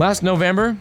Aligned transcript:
Last 0.00 0.22
November, 0.22 0.78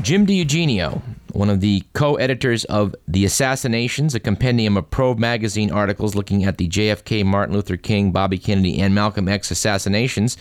Jim 0.00 0.26
DiEugenio, 0.26 1.02
one 1.34 1.50
of 1.50 1.60
the 1.60 1.82
co 1.92 2.14
editors 2.14 2.64
of 2.64 2.94
The 3.06 3.26
Assassinations, 3.26 4.14
a 4.14 4.20
compendium 4.20 4.78
of 4.78 4.88
Probe 4.88 5.18
magazine 5.18 5.70
articles 5.70 6.14
looking 6.14 6.44
at 6.44 6.56
the 6.56 6.66
JFK, 6.66 7.26
Martin 7.26 7.54
Luther 7.54 7.76
King, 7.76 8.10
Bobby 8.10 8.38
Kennedy, 8.38 8.80
and 8.80 8.94
Malcolm 8.94 9.28
X 9.28 9.50
assassinations, 9.50 10.38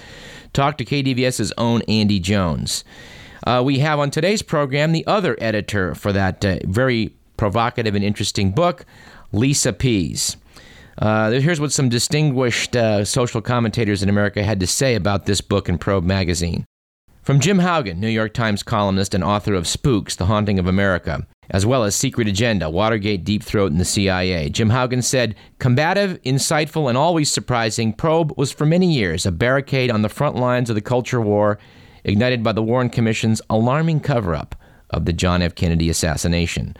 talked 0.53 0.77
to 0.77 0.85
KDVS's 0.85 1.51
own 1.57 1.81
Andy 1.89 2.21
Jones. 2.21 2.85
Uh, 3.45 3.61
we 3.65 3.79
have 3.79 3.99
on 3.99 4.09
today's 4.09 4.41
program 4.41 4.93
the 4.93 5.05
other 5.05 5.35
editor 5.41 5.93
for 5.93 6.13
that 6.13 6.45
uh, 6.45 6.59
very 6.63 7.13
provocative 7.35 7.93
and 7.93 8.05
interesting 8.05 8.51
book, 8.51 8.85
Lisa 9.33 9.73
Pease. 9.73 10.37
Uh, 10.97 11.31
here's 11.31 11.59
what 11.59 11.73
some 11.73 11.89
distinguished 11.89 12.73
uh, 12.77 13.03
social 13.03 13.41
commentators 13.41 14.01
in 14.01 14.07
America 14.07 14.41
had 14.45 14.61
to 14.61 14.67
say 14.67 14.95
about 14.95 15.25
this 15.25 15.41
book 15.41 15.67
in 15.67 15.77
Probe 15.77 16.05
magazine. 16.05 16.65
From 17.23 17.39
Jim 17.39 17.59
Hougan, 17.59 17.99
New 17.99 18.09
York 18.09 18.33
Times 18.33 18.63
columnist 18.63 19.13
and 19.13 19.23
author 19.23 19.53
of 19.53 19.65
Spooks, 19.65 20.17
The 20.17 20.25
Haunting 20.25 20.59
of 20.59 20.67
America, 20.67 21.25
as 21.49 21.65
well 21.65 21.85
as 21.85 21.95
Secret 21.95 22.27
Agenda, 22.27 22.69
Watergate, 22.69 23.23
Deep 23.23 23.41
Throat, 23.41 23.71
and 23.71 23.79
the 23.79 23.85
CIA, 23.85 24.49
Jim 24.49 24.69
Hougan 24.69 25.01
said, 25.01 25.35
Combative, 25.57 26.21
insightful, 26.23 26.89
and 26.89 26.97
always 26.97 27.31
surprising, 27.31 27.93
Probe 27.93 28.37
was 28.37 28.51
for 28.51 28.65
many 28.65 28.93
years 28.93 29.25
a 29.25 29.31
barricade 29.31 29.89
on 29.89 30.01
the 30.01 30.09
front 30.09 30.35
lines 30.35 30.69
of 30.69 30.75
the 30.75 30.81
culture 30.81 31.21
war, 31.21 31.57
ignited 32.03 32.43
by 32.43 32.51
the 32.51 32.61
Warren 32.61 32.89
Commission's 32.89 33.41
alarming 33.49 34.01
cover 34.01 34.35
up 34.35 34.53
of 34.89 35.05
the 35.05 35.13
John 35.13 35.41
F. 35.41 35.55
Kennedy 35.55 35.89
assassination. 35.89 36.75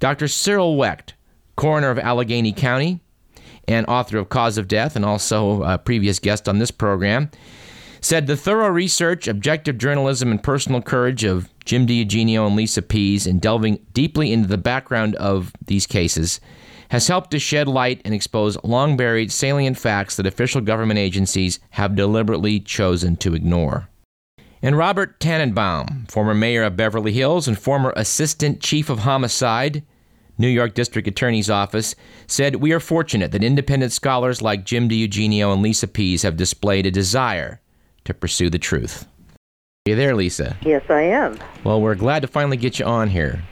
Dr. 0.00 0.26
Cyril 0.26 0.78
Wecht, 0.78 1.12
coroner 1.54 1.90
of 1.90 1.98
Allegheny 1.98 2.54
County 2.54 3.00
and 3.68 3.84
author 3.88 4.16
of 4.16 4.30
Cause 4.30 4.56
of 4.56 4.68
Death, 4.68 4.96
and 4.96 5.04
also 5.04 5.62
a 5.64 5.76
previous 5.76 6.18
guest 6.18 6.48
on 6.48 6.58
this 6.58 6.70
program, 6.70 7.30
said 8.04 8.26
the 8.26 8.36
thorough 8.36 8.68
research, 8.68 9.26
objective 9.26 9.78
journalism, 9.78 10.30
and 10.30 10.42
personal 10.42 10.82
courage 10.82 11.24
of 11.24 11.48
Jim 11.64 11.86
DiEugenio 11.86 12.46
and 12.46 12.54
Lisa 12.54 12.82
Pease 12.82 13.26
in 13.26 13.38
delving 13.38 13.78
deeply 13.94 14.30
into 14.30 14.46
the 14.46 14.58
background 14.58 15.16
of 15.16 15.52
these 15.64 15.86
cases 15.86 16.38
has 16.90 17.08
helped 17.08 17.30
to 17.30 17.38
shed 17.38 17.66
light 17.66 18.02
and 18.04 18.12
expose 18.12 18.62
long 18.62 18.98
buried 18.98 19.32
salient 19.32 19.78
facts 19.78 20.16
that 20.16 20.26
official 20.26 20.60
government 20.60 20.98
agencies 20.98 21.58
have 21.70 21.96
deliberately 21.96 22.60
chosen 22.60 23.16
to 23.16 23.34
ignore. 23.34 23.88
And 24.60 24.76
Robert 24.76 25.18
Tanenbaum, 25.18 26.10
former 26.10 26.34
mayor 26.34 26.64
of 26.64 26.76
Beverly 26.76 27.12
Hills 27.12 27.48
and 27.48 27.58
former 27.58 27.94
assistant 27.96 28.60
chief 28.60 28.90
of 28.90 29.00
homicide, 29.00 29.82
New 30.36 30.48
York 30.48 30.74
District 30.74 31.08
Attorney's 31.08 31.48
Office, 31.48 31.94
said, 32.26 32.56
We 32.56 32.72
are 32.72 32.80
fortunate 32.80 33.32
that 33.32 33.42
independent 33.42 33.92
scholars 33.92 34.42
like 34.42 34.66
Jim 34.66 34.90
DiEugenio 34.90 35.54
and 35.54 35.62
Lisa 35.62 35.88
Pease 35.88 36.22
have 36.22 36.36
displayed 36.36 36.84
a 36.84 36.90
desire 36.90 37.62
to 38.04 38.14
pursue 38.14 38.50
the 38.50 38.58
truth. 38.58 39.06
Are 39.86 39.90
you 39.90 39.96
there, 39.96 40.14
Lisa? 40.14 40.56
Yes, 40.62 40.82
I 40.88 41.02
am. 41.02 41.38
Well, 41.62 41.80
we're 41.80 41.94
glad 41.94 42.22
to 42.22 42.28
finally 42.28 42.56
get 42.56 42.78
you 42.78 42.86
on 42.86 43.08
here. 43.08 43.42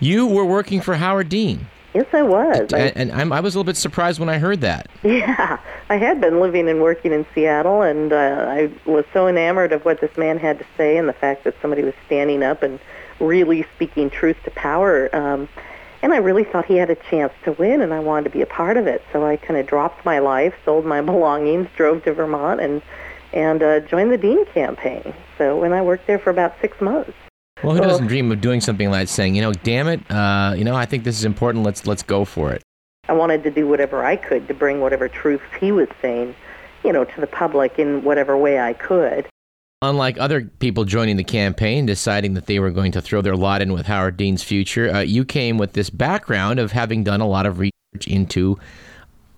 You 0.00 0.26
were 0.26 0.44
working 0.44 0.80
for 0.80 0.94
Howard 0.94 1.28
Dean. 1.28 1.66
Yes, 1.94 2.06
I 2.12 2.22
was. 2.22 2.72
And, 2.72 3.10
and 3.10 3.32
I 3.32 3.40
was 3.40 3.54
a 3.54 3.58
little 3.58 3.64
bit 3.64 3.76
surprised 3.76 4.20
when 4.20 4.28
I 4.28 4.38
heard 4.38 4.60
that. 4.60 4.88
Yeah, 5.02 5.58
I 5.88 5.96
had 5.96 6.20
been 6.20 6.38
living 6.40 6.68
and 6.68 6.82
working 6.82 7.12
in 7.12 7.24
Seattle, 7.34 7.82
and 7.82 8.12
uh, 8.12 8.44
I 8.48 8.70
was 8.84 9.04
so 9.12 9.26
enamored 9.26 9.72
of 9.72 9.84
what 9.84 10.00
this 10.00 10.14
man 10.16 10.38
had 10.38 10.58
to 10.58 10.66
say 10.76 10.96
and 10.98 11.08
the 11.08 11.12
fact 11.14 11.44
that 11.44 11.54
somebody 11.62 11.82
was 11.82 11.94
standing 12.06 12.42
up 12.42 12.62
and 12.62 12.78
really 13.20 13.64
speaking 13.74 14.10
truth 14.10 14.36
to 14.44 14.50
power. 14.50 15.14
Um, 15.16 15.48
and 16.02 16.12
I 16.12 16.18
really 16.18 16.44
thought 16.44 16.66
he 16.66 16.76
had 16.76 16.90
a 16.90 16.94
chance 16.94 17.32
to 17.44 17.52
win, 17.52 17.80
and 17.80 17.94
I 17.94 18.00
wanted 18.00 18.24
to 18.24 18.30
be 18.30 18.42
a 18.42 18.46
part 18.46 18.76
of 18.76 18.86
it. 18.86 19.02
So 19.12 19.24
I 19.24 19.36
kind 19.36 19.58
of 19.58 19.66
dropped 19.66 20.04
my 20.04 20.18
life, 20.18 20.54
sold 20.64 20.84
my 20.84 21.00
belongings, 21.12 21.68
drove 21.76 22.04
to 22.04 22.12
Vermont, 22.12 22.60
and 22.60 22.82
and 23.32 23.62
uh, 23.62 23.80
joined 23.80 24.12
the 24.12 24.18
Dean 24.18 24.44
campaign. 24.46 25.14
So 25.36 25.58
when 25.58 25.72
I 25.72 25.82
worked 25.82 26.06
there 26.06 26.18
for 26.18 26.30
about 26.30 26.54
six 26.60 26.80
months. 26.80 27.12
Well, 27.62 27.74
who 27.74 27.82
doesn't 27.82 28.06
dream 28.06 28.30
of 28.30 28.40
doing 28.40 28.60
something 28.60 28.90
like 28.90 29.08
saying, 29.08 29.34
you 29.34 29.42
know, 29.42 29.52
damn 29.52 29.88
it, 29.88 30.08
uh, 30.10 30.54
you 30.56 30.64
know, 30.64 30.76
I 30.76 30.86
think 30.86 31.02
this 31.04 31.18
is 31.18 31.24
important. 31.24 31.64
Let's 31.64 31.86
let's 31.86 32.02
go 32.04 32.24
for 32.24 32.52
it. 32.52 32.62
I 33.08 33.14
wanted 33.14 33.42
to 33.44 33.50
do 33.50 33.66
whatever 33.66 34.04
I 34.04 34.16
could 34.16 34.46
to 34.48 34.54
bring 34.54 34.80
whatever 34.80 35.08
truths 35.08 35.44
he 35.58 35.72
was 35.72 35.88
saying, 36.00 36.36
you 36.84 36.92
know, 36.92 37.04
to 37.04 37.20
the 37.20 37.26
public 37.26 37.78
in 37.78 38.04
whatever 38.04 38.36
way 38.36 38.60
I 38.60 38.74
could. 38.74 39.26
Unlike 39.80 40.18
other 40.18 40.42
people 40.58 40.84
joining 40.84 41.16
the 41.16 41.24
campaign, 41.24 41.86
deciding 41.86 42.34
that 42.34 42.46
they 42.46 42.58
were 42.58 42.70
going 42.70 42.92
to 42.92 43.00
throw 43.00 43.22
their 43.22 43.36
lot 43.36 43.62
in 43.62 43.72
with 43.72 43.86
Howard 43.86 44.16
Dean's 44.16 44.42
future, 44.42 44.92
uh, 44.92 45.00
you 45.00 45.24
came 45.24 45.56
with 45.56 45.72
this 45.72 45.88
background 45.88 46.58
of 46.58 46.72
having 46.72 47.04
done 47.04 47.20
a 47.20 47.28
lot 47.28 47.46
of 47.46 47.60
research 47.60 48.06
into, 48.06 48.58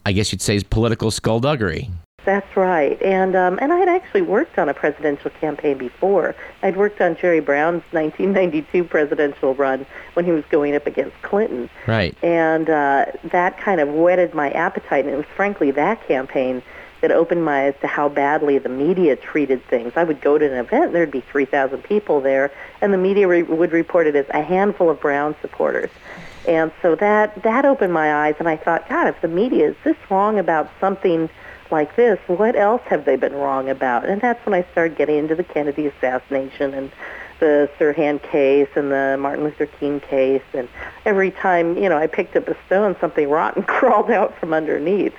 I 0.04 0.12
guess 0.12 0.32
you'd 0.32 0.40
say, 0.42 0.58
political 0.60 1.10
skullduggery. 1.10 1.90
That's 2.24 2.54
right, 2.54 3.00
and 3.00 3.34
um, 3.34 3.58
and 3.62 3.72
I 3.72 3.78
had 3.78 3.88
actually 3.88 4.22
worked 4.22 4.58
on 4.58 4.68
a 4.68 4.74
presidential 4.74 5.30
campaign 5.30 5.78
before. 5.78 6.34
I'd 6.62 6.76
worked 6.76 7.00
on 7.00 7.16
Jerry 7.16 7.40
Brown's 7.40 7.82
1992 7.92 8.84
presidential 8.84 9.54
run 9.54 9.86
when 10.14 10.26
he 10.26 10.32
was 10.32 10.44
going 10.50 10.76
up 10.76 10.86
against 10.86 11.20
Clinton. 11.22 11.70
Right. 11.86 12.14
And 12.22 12.68
uh, 12.68 13.06
that 13.24 13.56
kind 13.58 13.80
of 13.80 13.88
whetted 13.88 14.34
my 14.34 14.50
appetite, 14.50 15.06
and 15.06 15.14
it 15.14 15.16
was 15.16 15.26
frankly 15.34 15.70
that 15.72 16.06
campaign 16.06 16.62
that 17.00 17.10
opened 17.10 17.44
my 17.44 17.68
eyes 17.68 17.74
to 17.80 17.86
how 17.86 18.08
badly 18.08 18.58
the 18.58 18.68
media 18.68 19.16
treated 19.16 19.64
things. 19.66 19.94
I 19.96 20.04
would 20.04 20.20
go 20.20 20.36
to 20.36 20.44
an 20.44 20.58
event, 20.58 20.86
and 20.86 20.94
there'd 20.94 21.10
be 21.10 21.22
3,000 21.22 21.82
people 21.82 22.20
there, 22.20 22.52
and 22.82 22.92
the 22.92 22.98
media 22.98 23.26
re- 23.26 23.42
would 23.42 23.72
report 23.72 24.06
it 24.06 24.16
as 24.16 24.26
a 24.30 24.42
handful 24.42 24.90
of 24.90 25.00
Brown 25.00 25.34
supporters. 25.40 25.90
And 26.46 26.72
so 26.80 26.94
that 26.96 27.42
that 27.42 27.64
opened 27.64 27.92
my 27.92 28.26
eyes, 28.26 28.34
and 28.38 28.48
I 28.48 28.56
thought, 28.56 28.88
God, 28.88 29.08
if 29.08 29.20
the 29.20 29.28
media 29.28 29.70
is 29.70 29.76
this 29.84 29.96
wrong 30.10 30.38
about 30.38 30.70
something 30.80 31.28
like 31.70 31.96
this, 31.96 32.18
what 32.26 32.56
else 32.56 32.82
have 32.86 33.04
they 33.04 33.16
been 33.16 33.34
wrong 33.34 33.68
about? 33.68 34.06
And 34.06 34.20
that's 34.20 34.44
when 34.46 34.54
I 34.54 34.66
started 34.72 34.96
getting 34.96 35.18
into 35.18 35.34
the 35.34 35.44
Kennedy 35.44 35.86
assassination 35.86 36.74
and 36.74 36.92
the 37.40 37.70
Sirhan 37.78 38.22
case 38.22 38.68
and 38.76 38.90
the 38.92 39.16
Martin 39.18 39.44
Luther 39.44 39.66
King 39.66 40.00
case. 40.00 40.42
And 40.54 40.68
every 41.04 41.30
time, 41.30 41.76
you 41.76 41.88
know, 41.88 41.96
I 41.96 42.06
picked 42.06 42.36
up 42.36 42.48
a 42.48 42.56
stone, 42.66 42.96
something 43.00 43.28
rotten 43.28 43.62
crawled 43.64 44.10
out 44.10 44.38
from 44.38 44.52
underneath. 44.52 45.14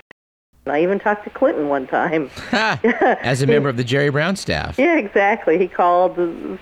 And 0.65 0.73
I 0.73 0.83
even 0.83 0.99
talked 0.99 1.23
to 1.23 1.31
Clinton 1.31 1.69
one 1.69 1.87
time. 1.87 2.29
As 2.51 3.41
a 3.41 3.47
member 3.47 3.67
of 3.67 3.77
the 3.77 3.83
Jerry 3.83 4.09
Brown 4.09 4.35
staff. 4.35 4.77
Yeah, 4.77 4.95
exactly. 4.95 5.57
He 5.57 5.67
called, 5.67 6.15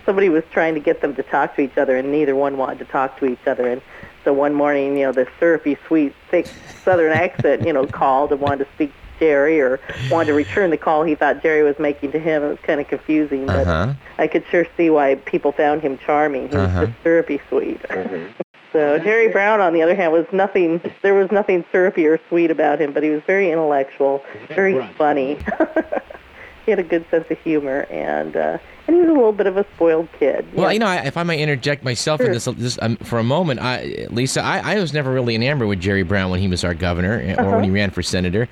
somebody 0.06 0.29
was 0.29 0.45
trying 0.51 0.73
to 0.75 0.79
get 0.79 1.01
them 1.01 1.13
to 1.16 1.23
talk 1.23 1.56
to 1.57 1.61
each 1.61 1.77
other, 1.77 1.97
and 1.97 2.09
neither 2.09 2.33
one 2.33 2.57
wanted 2.57 2.79
to 2.79 2.85
talk 2.85 3.19
to 3.19 3.25
each 3.25 3.45
other. 3.45 3.67
And 3.67 3.81
so 4.23 4.31
one 4.31 4.53
morning, 4.53 4.97
you 4.97 5.06
know, 5.06 5.11
the 5.11 5.27
syrupy, 5.38 5.77
sweet, 5.85 6.13
thick 6.31 6.47
Southern 6.85 7.11
accent, 7.11 7.67
you 7.67 7.73
know, 7.73 7.85
called 8.00 8.31
and 8.31 8.39
wanted 8.39 8.66
to 8.66 8.71
speak 8.73 8.94
Jerry 9.19 9.59
or 9.59 9.80
wanted 10.09 10.28
to 10.28 10.34
return 10.34 10.69
the 10.69 10.78
call 10.78 11.03
he 11.03 11.16
thought 11.16 11.41
Jerry 11.44 11.63
was 11.63 11.78
making 11.80 12.12
to 12.13 12.19
him. 12.19 12.44
It 12.44 12.47
was 12.50 12.59
kind 12.63 12.80
of 12.80 12.88
confusing, 12.88 13.46
but 13.46 13.68
Uh-huh. 13.68 13.94
I 14.18 14.28
could 14.28 14.44
sure 14.50 14.66
see 14.78 14.90
why 14.90 15.16
people 15.16 15.52
found 15.52 15.81
him 15.81 15.97
charming. 16.06 16.50
He 16.50 16.56
was 16.56 16.66
Uh-huh. 16.69 16.85
just 16.88 16.97
syrupy 17.03 17.41
sweet. 17.50 17.80
so 18.74 18.97
Jerry 19.00 19.28
Brown, 19.30 19.59
on 19.62 19.74
the 19.74 19.81
other 19.81 19.96
hand, 19.96 20.12
was 20.13 20.25
nothing. 20.31 20.81
There 21.02 21.13
was 21.16 21.31
nothing 21.31 21.66
syrupy 21.72 22.06
or 22.07 22.19
sweet 22.30 22.52
about 22.52 22.80
him, 22.80 22.94
but 22.94 23.03
he 23.03 23.09
was 23.09 23.22
very 23.28 23.52
intellectual, 23.52 24.24
very 24.50 24.81
funny. 24.97 25.38
he 26.66 26.72
had 26.72 26.80
a 26.80 26.84
good 26.84 27.06
sense 27.09 27.25
of 27.30 27.38
humor, 27.40 27.88
and 27.90 28.36
uh, 28.36 28.57
and 28.88 28.96
he 28.96 29.01
was 29.01 29.09
a 29.09 29.13
little 29.13 29.31
bit 29.34 29.46
of 29.47 29.57
a 29.57 29.66
spoiled 29.75 30.07
kid. 30.19 30.46
Well, 30.53 30.72
you 30.74 30.80
know, 30.80 30.88
I- 30.88 31.06
if 31.06 31.16
I 31.18 31.24
might 31.24 31.40
interject 31.40 31.84
myself 31.84 32.22
in 32.22 32.31
this, 32.31 32.46
this 32.46 32.78
um, 32.81 32.97
for 32.97 33.19
a 33.19 33.24
moment, 33.24 33.59
I, 33.59 34.07
Lisa, 34.09 34.41
I, 34.44 34.74
I 34.75 34.80
was 34.80 34.94
never 34.94 35.12
really 35.12 35.36
enamored 35.36 35.68
with 35.68 35.80
Jerry 35.80 36.03
Brown 36.03 36.30
when 36.31 36.40
he 36.40 36.47
was 36.47 36.63
our 36.63 36.74
governor 36.74 37.19
eh, 37.24 37.36
or 37.41 37.56
when 37.56 37.63
he 37.63 37.69
ran 37.72 37.91
for 37.91 38.01
senator. 38.01 38.47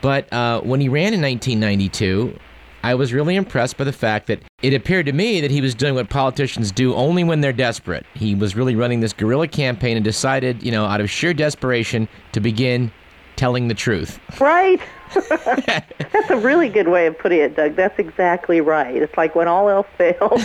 But 0.00 0.32
uh, 0.32 0.60
when 0.60 0.80
he 0.80 0.88
ran 0.88 1.14
in 1.14 1.20
1992, 1.20 2.38
I 2.82 2.94
was 2.94 3.12
really 3.12 3.36
impressed 3.36 3.76
by 3.76 3.84
the 3.84 3.92
fact 3.92 4.26
that 4.28 4.40
it 4.62 4.72
appeared 4.72 5.06
to 5.06 5.12
me 5.12 5.40
that 5.42 5.50
he 5.50 5.60
was 5.60 5.74
doing 5.74 5.94
what 5.94 6.08
politicians 6.08 6.72
do 6.72 6.94
only 6.94 7.24
when 7.24 7.42
they're 7.42 7.52
desperate. 7.52 8.06
He 8.14 8.34
was 8.34 8.56
really 8.56 8.74
running 8.74 9.00
this 9.00 9.12
guerrilla 9.12 9.48
campaign 9.48 9.96
and 9.96 10.04
decided, 10.04 10.62
you 10.62 10.72
know, 10.72 10.86
out 10.86 11.00
of 11.00 11.10
sheer 11.10 11.34
desperation 11.34 12.08
to 12.32 12.40
begin 12.40 12.90
telling 13.36 13.68
the 13.68 13.74
truth. 13.74 14.18
Right. 14.40 14.80
That's 15.14 16.30
a 16.30 16.38
really 16.38 16.68
good 16.68 16.88
way 16.88 17.06
of 17.06 17.18
putting 17.18 17.40
it, 17.40 17.56
Doug. 17.56 17.74
That's 17.74 17.98
exactly 17.98 18.60
right. 18.60 18.96
It's 18.96 19.16
like 19.16 19.34
when 19.34 19.48
all 19.48 19.68
else 19.68 19.86
fails, 19.98 20.42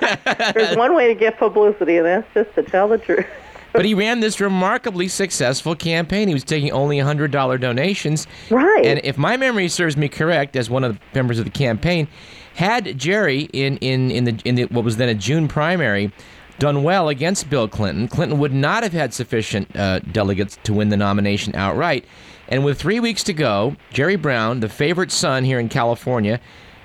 there's 0.54 0.76
one 0.76 0.94
way 0.94 1.08
to 1.08 1.14
get 1.14 1.38
publicity, 1.38 1.96
and 1.96 2.06
that's 2.06 2.34
just 2.34 2.54
to 2.56 2.62
tell 2.62 2.88
the 2.88 2.98
truth. 2.98 3.26
But 3.72 3.84
he 3.84 3.94
ran 3.94 4.20
this 4.20 4.40
remarkably 4.40 5.08
successful 5.08 5.74
campaign. 5.76 6.28
He 6.28 6.34
was 6.34 6.44
taking 6.44 6.72
only 6.72 6.98
$100 6.98 7.60
donations. 7.60 8.26
Right. 8.50 8.84
And 8.84 9.00
if 9.04 9.16
my 9.16 9.36
memory 9.36 9.68
serves 9.68 9.96
me 9.96 10.08
correct, 10.08 10.56
as 10.56 10.68
one 10.68 10.84
of 10.84 10.98
the 10.98 11.00
members 11.14 11.38
of 11.38 11.44
the 11.44 11.50
campaign, 11.50 12.08
had 12.54 12.98
Jerry 12.98 13.42
in, 13.52 13.76
in, 13.78 14.10
in, 14.10 14.24
the, 14.24 14.40
in 14.44 14.54
the, 14.56 14.64
what 14.64 14.84
was 14.84 14.96
then 14.96 15.08
a 15.08 15.14
June 15.14 15.48
primary 15.48 16.12
done 16.58 16.82
well 16.82 17.08
against 17.08 17.48
Bill 17.50 17.66
Clinton, 17.66 18.06
Clinton 18.06 18.38
would 18.38 18.52
not 18.52 18.82
have 18.82 18.92
had 18.92 19.14
sufficient 19.14 19.74
uh, 19.74 19.98
delegates 20.00 20.58
to 20.62 20.74
win 20.74 20.90
the 20.90 20.96
nomination 20.96 21.56
outright. 21.56 22.04
And 22.48 22.64
with 22.64 22.78
three 22.78 23.00
weeks 23.00 23.24
to 23.24 23.32
go, 23.32 23.76
Jerry 23.92 24.16
Brown, 24.16 24.60
the 24.60 24.68
favorite 24.68 25.10
son 25.10 25.44
here 25.44 25.58
in 25.58 25.68
California, 25.68 26.38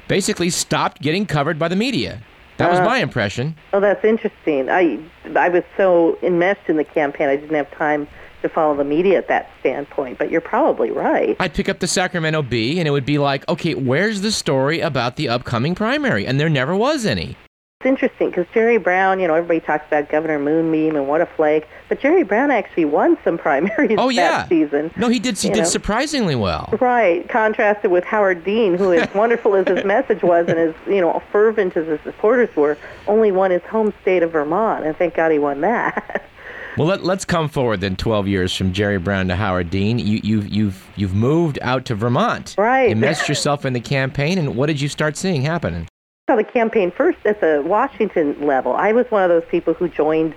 basically 0.08 0.50
stopped 0.50 1.02
getting 1.02 1.26
covered 1.26 1.60
by 1.60 1.68
the 1.68 1.76
media. 1.76 2.22
That 2.57 2.69
was 2.69 2.80
uh, 2.80 2.86
my 2.86 3.00
impression. 3.00 3.56
Oh, 3.74 3.80
that's 3.80 4.04
interesting. 4.04 4.69
I 4.69 5.00
I 5.36 5.50
was 5.50 5.63
so 5.78 6.18
enmeshed 6.22 6.68
in 6.68 6.78
the 6.78 6.84
campaign, 6.84 7.28
I 7.28 7.36
didn't 7.36 7.56
have 7.56 7.72
time 7.72 8.07
to 8.42 8.50
follow 8.50 8.75
the 8.75 8.84
media 8.84 9.18
at 9.18 9.28
that 9.28 9.50
standpoint. 9.60 10.18
But 10.18 10.31
you're 10.31 10.42
probably 10.42 10.92
right. 10.92 11.36
I'd 11.40 11.54
pick 11.54 11.68
up 11.68 11.80
the 11.80 11.88
Sacramento 11.88 12.44
Bee 12.44 12.80
and 12.80 12.88
it 12.88 12.92
would 12.92 13.06
be 13.06 13.18
like, 13.18 13.48
okay, 13.50 13.74
where's 13.74 14.22
the 14.22 14.31
story 14.31 14.80
about 14.80 15.16
the 15.16 15.30
upcoming 15.30 15.75
primary? 15.75 16.25
And 16.25 16.40
there 16.40 16.50
never 16.50 16.75
was 16.75 17.06
any. 17.06 17.36
It's 17.81 17.89
interesting 17.89 18.30
because 18.30 18.48
Jerry 18.54 18.77
Brown, 18.77 19.19
you 19.19 19.27
know, 19.27 19.36
everybody 19.36 19.60
talks 19.60 19.86
about 19.86 20.10
Governor 20.10 20.39
Moonbeam 20.39 20.95
and 20.95 21.10
what 21.10 21.19
a 21.19 21.25
flake, 21.25 21.68
but 21.89 22.00
Jerry 22.00 22.24
Brown 22.24 22.50
actually 22.50 22.86
won 22.86 23.18
some 23.24 23.38
primaries 23.45 23.98
oh, 24.00 24.07
yeah. 24.10 24.30
that 24.30 24.50
season. 24.50 24.92
No, 24.95 25.10
he 25.10 25.19
did. 25.19 25.38
He 25.38 25.50
did 25.50 25.60
know. 25.60 25.63
surprisingly 25.66 26.36
well. 26.36 26.69
Right, 26.80 27.27
contrasted 27.27 27.92
with 27.92 28.06
Howard 28.06 28.45
Dean, 28.45 28.75
who, 28.75 28.94
as 28.94 29.13
wonderful 29.13 29.56
as 29.56 29.68
his 29.68 29.83
message 29.83 30.24
was 30.24 30.48
and 30.48 30.57
as 30.57 30.74
you 30.88 31.01
know 31.01 31.22
fervent 31.31 31.75
as 31.75 31.86
his 31.86 32.00
supporters 32.01 32.56
were, 32.56 32.77
only 33.07 33.31
won 33.31 33.51
his 33.51 33.62
home 33.63 33.94
state 34.01 34.24
of 34.24 34.31
Vermont, 34.31 34.86
and 34.86 34.95
thank 34.98 35.13
God 35.13 35.31
he 35.31 35.39
won 35.39 35.62
that. 35.62 36.28
Well, 36.78 36.88
let, 36.88 37.06
us 37.06 37.24
come 37.24 37.48
forward 37.48 37.80
then. 37.80 37.95
Twelve 37.95 38.28
years 38.28 38.54
from 38.54 38.74
Jerry 38.74 38.98
Brown 38.98 39.30
to 39.30 39.36
Howard 39.38 39.69
Dean, 39.69 39.98
you, 39.98 40.19
you've 40.21 40.50
you've 40.50 40.86
you've 40.98 41.16
moved 41.16 41.57
out 41.62 41.86
to 41.86 41.95
Vermont. 41.95 42.54
Right. 42.57 42.89
Immersed 42.89 43.30
yourself 43.30 43.63
in 43.63 43.71
the 43.71 43.80
campaign, 43.80 44.38
and 44.38 44.57
what 44.57 44.66
did 44.66 44.81
you 44.81 44.89
start 44.89 45.16
seeing 45.16 45.42
happen? 45.42 45.88
Saw 46.27 46.36
the 46.36 46.44
campaign 46.44 46.89
first 46.89 47.19
at 47.25 47.39
the 47.39 47.62
Washington 47.63 48.48
level. 48.48 48.74
I 48.74 48.94
was 48.94 49.06
one 49.12 49.22
of 49.22 49.30
those 49.30 49.48
people 49.48 49.75
who 49.75 49.88
joined 49.88 50.33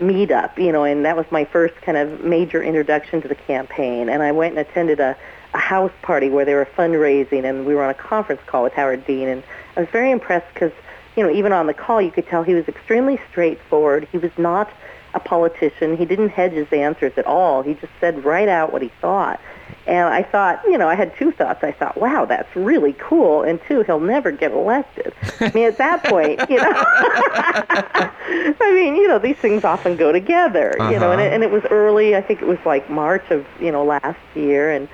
Meetup, 0.00 0.56
you 0.56 0.72
know, 0.72 0.84
and 0.84 1.04
that 1.04 1.14
was 1.14 1.26
my 1.30 1.44
first 1.44 1.74
kind 1.82 1.98
of 1.98 2.24
major 2.24 2.62
introduction 2.62 3.20
to 3.20 3.28
the 3.28 3.34
campaign. 3.34 4.08
And 4.08 4.22
I 4.22 4.32
went 4.32 4.56
and 4.56 4.66
attended 4.66 4.98
a, 4.98 5.14
a 5.52 5.58
house 5.58 5.92
party 6.00 6.30
where 6.30 6.46
they 6.46 6.54
were 6.54 6.64
fundraising, 6.64 7.44
and 7.44 7.66
we 7.66 7.74
were 7.74 7.84
on 7.84 7.90
a 7.90 7.94
conference 7.94 8.40
call 8.46 8.62
with 8.62 8.72
Howard 8.72 9.06
Dean. 9.06 9.28
And 9.28 9.42
I 9.76 9.80
was 9.80 9.90
very 9.90 10.10
impressed 10.10 10.46
because, 10.54 10.72
you 11.16 11.22
know, 11.22 11.30
even 11.30 11.52
on 11.52 11.66
the 11.66 11.74
call, 11.74 12.00
you 12.00 12.10
could 12.10 12.26
tell 12.26 12.42
he 12.42 12.54
was 12.54 12.66
extremely 12.66 13.20
straightforward. 13.30 14.08
He 14.10 14.16
was 14.16 14.32
not 14.38 14.72
a 15.16 15.20
politician. 15.20 15.96
He 15.96 16.04
didn't 16.04 16.28
hedge 16.28 16.52
his 16.52 16.70
answers 16.72 17.12
at 17.16 17.26
all. 17.26 17.62
He 17.62 17.74
just 17.74 17.92
said 18.00 18.24
right 18.24 18.48
out 18.48 18.72
what 18.72 18.82
he 18.82 18.88
thought. 19.00 19.40
And 19.86 20.08
I 20.08 20.22
thought, 20.22 20.62
you 20.64 20.76
know, 20.78 20.88
I 20.88 20.94
had 20.94 21.16
two 21.16 21.30
thoughts. 21.30 21.62
I 21.62 21.70
thought, 21.72 21.96
wow, 21.96 22.24
that's 22.24 22.54
really 22.56 22.92
cool. 22.94 23.42
And 23.42 23.60
two, 23.68 23.82
he'll 23.82 24.00
never 24.00 24.32
get 24.32 24.50
elected. 24.50 25.14
I 25.40 25.52
mean, 25.54 25.64
at 25.64 25.78
that 25.78 26.04
point, 26.04 26.40
you 26.50 26.56
know, 26.56 26.72
I 28.60 28.72
mean, 28.74 28.96
you 28.96 29.06
know, 29.06 29.18
these 29.18 29.36
things 29.36 29.64
often 29.64 29.96
go 29.96 30.10
together, 30.10 30.76
uh-huh. 30.80 30.90
you 30.90 30.98
know, 30.98 31.12
and 31.12 31.20
it, 31.20 31.32
and 31.32 31.42
it 31.44 31.50
was 31.50 31.64
early. 31.70 32.16
I 32.16 32.20
think 32.20 32.42
it 32.42 32.48
was 32.48 32.58
like 32.66 32.90
March 32.90 33.30
of, 33.30 33.46
you 33.60 33.70
know, 33.70 33.84
last 33.84 34.18
year. 34.34 34.72
And, 34.72 34.88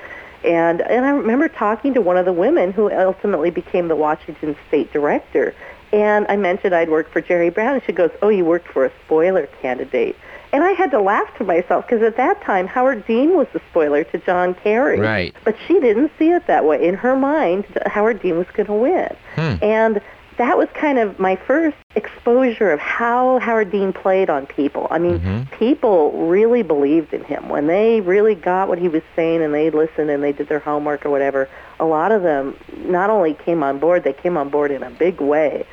and, 0.44 0.82
and 0.82 1.06
I 1.06 1.10
remember 1.10 1.48
talking 1.48 1.94
to 1.94 2.02
one 2.02 2.18
of 2.18 2.26
the 2.26 2.32
women 2.32 2.72
who 2.72 2.90
ultimately 2.92 3.50
became 3.50 3.88
the 3.88 3.96
Washington 3.96 4.56
state 4.68 4.92
director. 4.92 5.54
And 5.92 6.26
I 6.28 6.36
mentioned 6.36 6.74
I'd 6.74 6.88
worked 6.88 7.12
for 7.12 7.20
Jerry 7.20 7.50
Brown, 7.50 7.74
and 7.74 7.82
she 7.84 7.92
goes, 7.92 8.10
oh, 8.22 8.28
you 8.28 8.44
worked 8.44 8.68
for 8.68 8.84
a 8.84 8.92
spoiler 9.04 9.46
candidate. 9.60 10.16
And 10.52 10.62
I 10.62 10.72
had 10.72 10.90
to 10.90 11.00
laugh 11.00 11.34
to 11.38 11.44
myself 11.44 11.86
because 11.86 12.02
at 12.02 12.16
that 12.18 12.42
time 12.42 12.66
Howard 12.66 13.06
Dean 13.06 13.36
was 13.36 13.46
the 13.54 13.60
spoiler 13.70 14.04
to 14.04 14.18
John 14.18 14.54
Kerry. 14.54 15.00
Right. 15.00 15.34
But 15.44 15.56
she 15.66 15.80
didn't 15.80 16.12
see 16.18 16.30
it 16.30 16.46
that 16.46 16.66
way. 16.66 16.86
In 16.86 16.94
her 16.94 17.16
mind, 17.16 17.64
Howard 17.86 18.20
Dean 18.20 18.36
was 18.36 18.46
going 18.52 18.66
to 18.66 18.74
win. 18.74 19.16
Hmm. 19.34 19.64
And 19.64 20.02
that 20.36 20.58
was 20.58 20.68
kind 20.74 20.98
of 20.98 21.18
my 21.18 21.36
first 21.36 21.76
exposure 21.94 22.70
of 22.70 22.80
how 22.80 23.38
Howard 23.38 23.70
Dean 23.70 23.92
played 23.92 24.28
on 24.28 24.46
people. 24.46 24.88
I 24.90 24.98
mean, 24.98 25.20
mm-hmm. 25.20 25.54
people 25.56 26.26
really 26.26 26.62
believed 26.62 27.14
in 27.14 27.24
him. 27.24 27.48
When 27.48 27.66
they 27.66 28.00
really 28.00 28.34
got 28.34 28.68
what 28.68 28.78
he 28.78 28.88
was 28.88 29.02
saying 29.14 29.42
and 29.42 29.54
they 29.54 29.70
listened 29.70 30.10
and 30.10 30.22
they 30.22 30.32
did 30.32 30.48
their 30.48 30.58
homework 30.58 31.06
or 31.06 31.10
whatever, 31.10 31.48
a 31.80 31.84
lot 31.84 32.12
of 32.12 32.22
them 32.22 32.56
not 32.76 33.08
only 33.08 33.34
came 33.34 33.62
on 33.62 33.78
board, 33.78 34.04
they 34.04 34.12
came 34.12 34.36
on 34.36 34.48
board 34.48 34.70
in 34.70 34.82
a 34.82 34.90
big 34.90 35.20
way. 35.20 35.66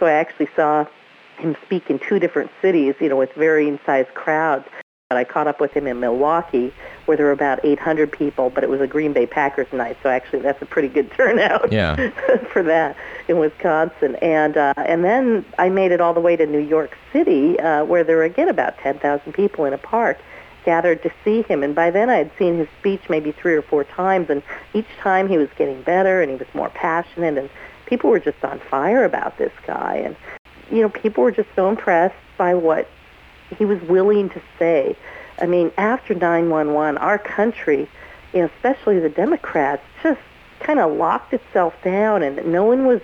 So 0.00 0.06
I 0.06 0.12
actually 0.12 0.48
saw 0.56 0.86
him 1.36 1.56
speak 1.64 1.90
in 1.90 1.98
two 2.00 2.18
different 2.18 2.50
cities, 2.60 2.94
you 3.00 3.08
know, 3.08 3.16
with 3.16 3.32
varying 3.34 3.78
sized 3.86 4.12
crowds. 4.14 4.64
But 5.10 5.18
I 5.18 5.24
caught 5.24 5.46
up 5.46 5.60
with 5.60 5.72
him 5.72 5.86
in 5.86 6.00
Milwaukee, 6.00 6.72
where 7.04 7.16
there 7.16 7.26
were 7.26 7.32
about 7.32 7.64
800 7.64 8.10
people, 8.12 8.48
but 8.48 8.62
it 8.62 8.70
was 8.70 8.80
a 8.80 8.86
Green 8.86 9.12
Bay 9.12 9.26
Packers 9.26 9.66
night, 9.72 9.96
so 10.04 10.08
actually 10.08 10.38
that's 10.38 10.62
a 10.62 10.66
pretty 10.66 10.86
good 10.86 11.10
turnout 11.16 11.72
yeah. 11.72 11.96
for 12.52 12.62
that 12.62 12.96
in 13.28 13.38
Wisconsin. 13.38 14.16
And 14.16 14.56
uh, 14.56 14.72
and 14.76 15.04
then 15.04 15.44
I 15.58 15.68
made 15.68 15.92
it 15.92 16.00
all 16.00 16.14
the 16.14 16.20
way 16.20 16.36
to 16.36 16.46
New 16.46 16.60
York 16.60 16.96
City, 17.12 17.58
uh, 17.60 17.84
where 17.84 18.04
there 18.04 18.16
were 18.16 18.24
again 18.24 18.48
about 18.48 18.78
10,000 18.78 19.32
people 19.32 19.64
in 19.64 19.72
a 19.72 19.78
park 19.78 20.18
gathered 20.64 21.02
to 21.02 21.10
see 21.24 21.42
him. 21.42 21.62
And 21.62 21.74
by 21.74 21.90
then 21.90 22.08
I 22.08 22.16
had 22.16 22.30
seen 22.38 22.58
his 22.58 22.68
speech 22.78 23.02
maybe 23.08 23.32
three 23.32 23.54
or 23.54 23.62
four 23.62 23.84
times, 23.84 24.30
and 24.30 24.42
each 24.74 24.88
time 25.00 25.28
he 25.28 25.36
was 25.36 25.48
getting 25.56 25.82
better 25.82 26.22
and 26.22 26.30
he 26.30 26.36
was 26.36 26.48
more 26.54 26.70
passionate, 26.70 27.36
and 27.36 27.50
people 27.90 28.08
were 28.08 28.20
just 28.20 28.42
on 28.42 28.60
fire 28.60 29.04
about 29.04 29.36
this 29.36 29.52
guy. 29.66 29.96
And 29.96 30.16
you 30.70 30.80
know, 30.80 30.88
people 30.88 31.24
were 31.24 31.32
just 31.32 31.48
so 31.54 31.68
impressed 31.68 32.14
by 32.38 32.54
what 32.54 32.88
he 33.58 33.64
was 33.64 33.82
willing 33.82 34.30
to 34.30 34.40
say. 34.58 34.96
I 35.40 35.46
mean, 35.46 35.72
after 35.76 36.14
911, 36.14 36.96
our 36.98 37.18
country, 37.18 37.88
you 38.32 38.40
know, 38.40 38.50
especially 38.56 39.00
the 39.00 39.08
Democrats, 39.08 39.82
just 40.02 40.20
kind 40.60 40.78
of 40.78 40.92
locked 40.96 41.32
itself 41.32 41.74
down, 41.82 42.22
and 42.22 42.52
no 42.52 42.64
one 42.64 42.86
was 42.86 43.00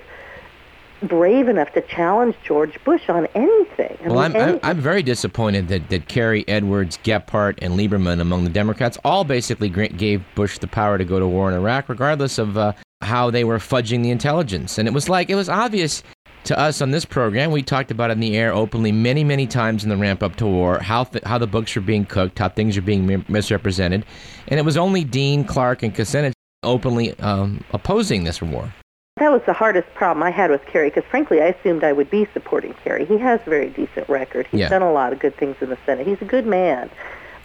brave 1.03 1.49
enough 1.49 1.73
to 1.73 1.81
challenge 1.83 2.37
George 2.45 2.83
Bush 2.85 3.09
on 3.09 3.27
anything. 3.35 3.99
I 4.05 4.09
well, 4.09 4.29
mean, 4.29 4.37
I'm, 4.37 4.37
anything. 4.37 4.61
I'm 4.63 4.81
very 4.81 5.03
disappointed 5.03 5.69
that, 5.69 5.89
that 5.89 6.09
Kerry, 6.09 6.47
Edwards, 6.47 6.99
Gephardt, 7.03 7.59
and 7.61 7.75
Lieberman 7.75 8.21
among 8.21 8.45
the 8.45 8.51
Democrats 8.51 8.99
all 9.05 9.25
basically 9.25 9.69
gave 9.69 10.23
Bush 10.35 10.59
the 10.59 10.69
power 10.69 10.97
to 10.99 11.05
go 11.05 11.19
to 11.19 11.27
war 11.27 11.51
in 11.51 11.57
Iraq, 11.57 11.89
regardless 11.89 12.39
of 12.39 12.57
uh, 12.57 12.73
how 13.07 13.31
they 13.31 13.45
were 13.45 13.59
fudging 13.59 14.03
the 14.03 14.11
intelligence. 14.11 14.79
And 14.79 14.87
it 14.87 14.93
was 14.93 15.09
like, 15.09 15.31
it 15.31 15.35
was 15.35 15.49
obvious 15.49 16.03
to 16.45 16.59
us 16.59 16.83
on 16.83 16.91
this 16.91 17.05
program. 17.05 17.51
We 17.51 17.63
talked 17.63 17.91
about 17.91 18.11
it 18.11 18.15
in 18.15 18.21
the 18.21 18.37
air 18.37 18.53
openly 18.53 18.93
many, 18.93 19.25
many 19.25 19.47
times 19.47 19.83
in 19.83 19.89
the 19.89 19.97
ramp 19.97 20.23
up 20.23 20.37
to 20.37 20.47
war, 20.47 20.79
how, 20.79 21.05
th- 21.05 21.25
how 21.25 21.39
the 21.39 21.47
books 21.47 21.77
are 21.77 21.81
being 21.81 22.05
cooked, 22.05 22.39
how 22.39 22.49
things 22.49 22.77
are 22.77 22.83
being 22.83 23.07
mi- 23.07 23.25
misrepresented. 23.29 24.05
And 24.49 24.61
it 24.61 24.65
was 24.65 24.77
only 24.77 25.05
Dean, 25.05 25.45
Clark, 25.45 25.83
and 25.83 25.95
Kucinich 25.95 26.33
openly 26.63 27.19
um, 27.21 27.65
opposing 27.73 28.25
this 28.25 28.43
war. 28.43 28.73
That 29.17 29.33
was 29.33 29.41
the 29.47 29.55
hardest 29.55 29.93
problem 29.95 30.23
I 30.23 30.31
had 30.31 30.51
with 30.51 30.65
Kerry 30.67 30.91
because, 30.91 31.05
frankly, 31.11 31.41
I 31.41 31.47
assumed 31.47 31.83
I 31.83 31.93
would 31.93 32.11
be 32.11 32.29
supporting 32.35 32.75
Kerry. 32.85 33.07
He 33.07 33.17
has 33.19 33.41
a 33.47 33.51
very 33.51 33.71
decent 33.71 34.09
record. 34.09 34.47
He's 34.51 34.61
yeah. 34.61 34.69
done 34.69 34.83
a 34.83 34.93
lot 34.93 35.13
of 35.13 35.19
good 35.19 35.35
things 35.37 35.57
in 35.63 35.71
the 35.71 35.79
Senate. 35.87 36.07
He's 36.07 36.21
a 36.21 36.27
good 36.27 36.47
man. 36.47 36.91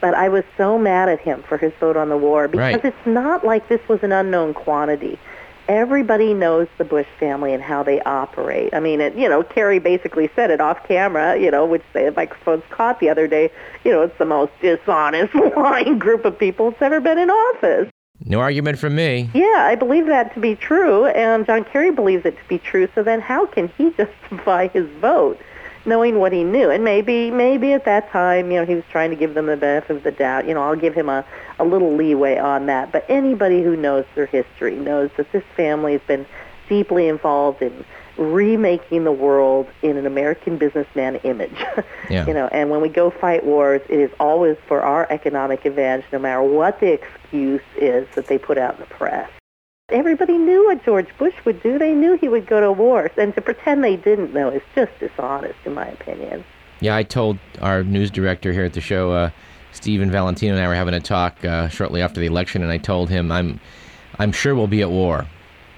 But 0.01 0.15
I 0.15 0.27
was 0.27 0.43
so 0.57 0.77
mad 0.77 1.07
at 1.07 1.21
him 1.21 1.43
for 1.43 1.57
his 1.57 1.71
vote 1.79 1.95
on 1.95 2.09
the 2.09 2.17
war 2.17 2.47
because 2.47 2.83
right. 2.83 2.85
it's 2.85 3.05
not 3.05 3.45
like 3.45 3.69
this 3.69 3.79
was 3.87 4.03
an 4.03 4.11
unknown 4.11 4.53
quantity 4.53 5.17
everybody 5.71 6.33
knows 6.33 6.67
the 6.77 6.83
Bush 6.83 7.07
family 7.19 7.53
and 7.53 7.63
how 7.63 7.81
they 7.81 8.01
operate. 8.01 8.73
I 8.73 8.79
mean, 8.79 8.99
it, 8.99 9.15
you 9.15 9.29
know, 9.29 9.41
Kerry 9.41 9.79
basically 9.79 10.29
said 10.35 10.51
it 10.51 10.59
off 10.59 10.85
camera, 10.85 11.39
you 11.39 11.49
know, 11.49 11.65
which 11.65 11.83
the 11.93 12.13
microphones 12.15 12.63
caught 12.69 12.99
the 12.99 13.09
other 13.09 13.27
day. 13.27 13.49
You 13.85 13.91
know, 13.91 14.01
it's 14.01 14.17
the 14.17 14.25
most 14.25 14.51
dishonest, 14.61 15.33
lying 15.57 15.97
group 15.97 16.25
of 16.25 16.37
people 16.37 16.71
that's 16.71 16.81
ever 16.81 16.99
been 16.99 17.17
in 17.17 17.29
office. 17.29 17.89
No 18.25 18.39
argument 18.39 18.77
from 18.77 18.95
me. 18.95 19.29
Yeah, 19.33 19.65
I 19.67 19.75
believe 19.75 20.05
that 20.07 20.33
to 20.35 20.39
be 20.39 20.55
true, 20.55 21.05
and 21.07 21.45
John 21.45 21.63
Kerry 21.63 21.91
believes 21.91 22.25
it 22.25 22.37
to 22.37 22.47
be 22.47 22.59
true. 22.59 22.87
So 22.93 23.01
then, 23.01 23.19
how 23.21 23.45
can 23.45 23.69
he 23.77 23.91
justify 23.97 24.67
his 24.67 24.87
vote? 24.99 25.39
Knowing 25.85 26.19
what 26.19 26.31
he 26.31 26.43
knew. 26.43 26.69
And 26.69 26.83
maybe, 26.83 27.31
maybe 27.31 27.73
at 27.73 27.85
that 27.85 28.11
time, 28.11 28.51
you 28.51 28.59
know, 28.59 28.65
he 28.65 28.75
was 28.75 28.83
trying 28.91 29.09
to 29.09 29.15
give 29.15 29.33
them 29.33 29.47
the 29.47 29.57
benefit 29.57 29.97
of 29.97 30.03
the 30.03 30.11
doubt. 30.11 30.47
You 30.47 30.53
know, 30.53 30.61
I'll 30.61 30.75
give 30.75 30.93
him 30.93 31.09
a, 31.09 31.25
a 31.59 31.65
little 31.65 31.95
leeway 31.95 32.37
on 32.37 32.67
that. 32.67 32.91
But 32.91 33.05
anybody 33.09 33.63
who 33.63 33.75
knows 33.75 34.05
their 34.15 34.25
history 34.25 34.75
knows 34.75 35.09
that 35.17 35.31
this 35.31 35.43
family 35.55 35.93
has 35.93 36.01
been 36.01 36.25
deeply 36.69 37.07
involved 37.07 37.61
in 37.61 37.85
remaking 38.17 39.03
the 39.03 39.11
world 39.11 39.67
in 39.81 39.97
an 39.97 40.05
American 40.05 40.57
businessman 40.57 41.15
image. 41.17 41.63
Yeah. 42.09 42.27
you 42.27 42.33
know, 42.33 42.47
and 42.47 42.69
when 42.69 42.81
we 42.81 42.89
go 42.89 43.09
fight 43.09 43.45
wars, 43.45 43.79
it 43.87 43.97
is 43.97 44.11
always 44.19 44.57
for 44.67 44.81
our 44.81 45.09
economic 45.09 45.63
advantage, 45.63 46.05
no 46.11 46.19
matter 46.19 46.43
what 46.43 46.81
the 46.81 46.91
excuse 46.91 47.61
is 47.77 48.05
that 48.15 48.27
they 48.27 48.37
put 48.37 48.57
out 48.57 48.73
in 48.73 48.81
the 48.81 48.85
press 48.87 49.29
everybody 49.91 50.37
knew 50.37 50.65
what 50.65 50.83
George 50.83 51.07
Bush 51.17 51.33
would 51.45 51.61
do. 51.61 51.77
They 51.77 51.93
knew 51.93 52.17
he 52.17 52.29
would 52.29 52.47
go 52.47 52.59
to 52.59 52.71
war. 52.71 53.11
And 53.17 53.33
to 53.35 53.41
pretend 53.41 53.83
they 53.83 53.95
didn't 53.95 54.33
know 54.33 54.49
is 54.49 54.61
just 54.75 54.91
dishonest, 54.99 55.59
in 55.65 55.73
my 55.73 55.87
opinion. 55.87 56.43
Yeah, 56.79 56.95
I 56.95 57.03
told 57.03 57.37
our 57.61 57.83
news 57.83 58.09
director 58.09 58.51
here 58.51 58.65
at 58.65 58.73
the 58.73 58.81
show, 58.81 59.11
uh, 59.11 59.29
Stephen 59.71 60.09
Valentino, 60.11 60.55
and 60.55 60.63
I 60.63 60.67
were 60.67 60.75
having 60.75 60.93
a 60.93 60.99
talk 60.99 61.43
uh, 61.45 61.67
shortly 61.69 62.01
after 62.01 62.19
the 62.19 62.25
election, 62.25 62.63
and 62.63 62.71
I 62.71 62.77
told 62.77 63.09
him, 63.09 63.31
I'm, 63.31 63.59
I'm 64.19 64.31
sure 64.31 64.55
we'll 64.55 64.67
be 64.67 64.81
at 64.81 64.89
war. 64.89 65.27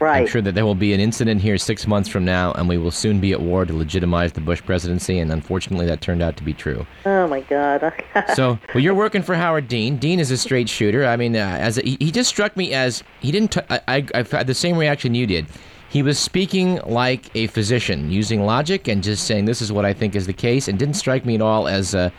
Right. 0.04 0.22
I'm 0.22 0.28
sure 0.28 0.42
that 0.42 0.54
there 0.54 0.66
will 0.66 0.76
be 0.76 0.94
an 0.94 1.00
incident 1.00 1.42
here 1.42 1.58
six 1.58 1.88
months 1.88 2.10
from 2.10 2.26
now, 2.26 2.52
and 2.52 2.68
we 2.68 2.78
will 2.78 2.92
soon 2.92 3.22
be 3.22 3.32
at 3.32 3.40
war 3.40 3.64
to 3.64 3.74
legitimize 3.74 4.34
the 4.34 4.42
Bush 4.42 4.62
presidency. 4.62 5.18
And 5.20 5.32
unfortunately, 5.32 5.86
that 5.86 6.02
turned 6.02 6.22
out 6.22 6.36
to 6.38 6.44
be 6.44 6.54
true. 6.54 6.86
Oh 7.06 7.26
my 7.28 7.40
God! 7.40 7.94
so, 8.36 8.60
well, 8.74 8.84
you're 8.84 8.94
working 8.94 9.22
for 9.22 9.34
Howard 9.34 9.70
Dean. 9.70 9.96
Dean 9.96 10.20
is 10.20 10.30
a 10.30 10.38
straight 10.38 10.68
shooter. 10.68 11.06
I 11.06 11.16
mean, 11.16 11.38
uh, 11.38 11.58
as 11.60 11.78
a, 11.78 11.82
he, 11.84 11.96
he, 12.02 12.12
just 12.12 12.30
struck 12.30 12.58
me 12.58 12.74
as 12.74 13.02
he 13.22 13.32
didn't. 13.32 13.54
T- 13.54 13.62
I, 13.70 13.80
I, 13.88 14.08
I've 14.14 14.30
had 14.30 14.48
the 14.48 14.54
same 14.54 14.78
reaction 14.78 15.16
you 15.16 15.26
did. 15.26 15.48
He 15.88 16.04
was 16.04 16.20
speaking 16.20 16.82
like 16.86 17.34
a 17.34 17.48
physician, 17.48 18.12
using 18.12 18.46
logic 18.46 18.90
and 18.90 19.02
just 19.02 19.26
saying 19.26 19.46
this 19.46 19.62
is 19.62 19.72
what 19.72 19.86
I 19.86 19.94
think 19.94 20.16
is 20.16 20.28
the 20.28 20.34
case, 20.34 20.68
and 20.68 20.78
didn't 20.78 20.96
strike 20.96 21.26
me 21.26 21.36
at 21.36 21.42
all 21.42 21.70
as 21.70 21.94
a, 21.94 22.12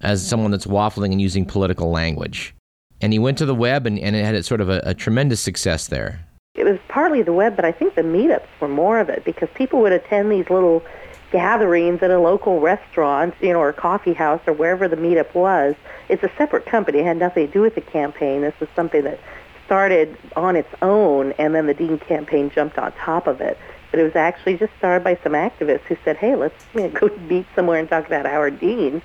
as 0.00 0.26
someone 0.26 0.50
that's 0.50 0.66
waffling 0.66 1.12
and 1.12 1.20
using 1.20 1.44
political 1.44 1.90
language. 1.90 2.54
And 3.00 3.12
he 3.12 3.20
went 3.20 3.38
to 3.38 3.46
the 3.46 3.54
web 3.54 3.86
and, 3.86 3.96
and 3.96 4.16
it 4.16 4.24
had 4.24 4.34
a, 4.34 4.42
sort 4.42 4.60
of 4.60 4.68
a, 4.68 4.80
a 4.84 4.92
tremendous 4.92 5.40
success 5.40 5.86
there 5.86 6.27
it 6.58 6.64
was 6.64 6.78
partly 6.88 7.22
the 7.22 7.32
web, 7.32 7.54
but 7.54 7.64
I 7.64 7.70
think 7.70 7.94
the 7.94 8.02
meetups 8.02 8.48
were 8.60 8.68
more 8.68 8.98
of 8.98 9.08
it 9.08 9.24
because 9.24 9.48
people 9.54 9.80
would 9.82 9.92
attend 9.92 10.30
these 10.32 10.50
little 10.50 10.82
gatherings 11.30 12.02
at 12.02 12.10
a 12.10 12.18
local 12.18 12.60
restaurant, 12.60 13.34
you 13.40 13.52
know, 13.52 13.60
or 13.60 13.72
coffee 13.72 14.12
house 14.12 14.40
or 14.46 14.52
wherever 14.52 14.88
the 14.88 14.96
meetup 14.96 15.32
was. 15.34 15.76
It's 16.08 16.22
a 16.24 16.30
separate 16.36 16.66
company. 16.66 16.98
It 16.98 17.04
had 17.04 17.16
nothing 17.16 17.46
to 17.46 17.52
do 17.52 17.60
with 17.60 17.76
the 17.76 17.80
campaign. 17.80 18.40
This 18.40 18.58
was 18.58 18.68
something 18.74 19.04
that 19.04 19.20
started 19.66 20.16
on 20.34 20.56
its 20.56 20.74
own, 20.82 21.32
and 21.32 21.54
then 21.54 21.66
the 21.66 21.74
Dean 21.74 21.98
campaign 21.98 22.50
jumped 22.50 22.76
on 22.76 22.90
top 22.92 23.26
of 23.26 23.40
it. 23.40 23.56
but 23.90 24.00
it 24.00 24.02
was 24.02 24.16
actually 24.16 24.56
just 24.56 24.72
started 24.78 25.04
by 25.04 25.16
some 25.22 25.32
activists 25.32 25.82
who 25.82 25.96
said, 26.04 26.16
"Hey, 26.16 26.34
let's 26.34 26.66
you 26.74 26.82
know, 26.82 26.88
go 27.00 27.08
meet 27.28 27.46
somewhere 27.54 27.78
and 27.78 27.88
talk 27.88 28.06
about 28.06 28.26
Howard 28.26 28.58
Dean." 28.58 29.00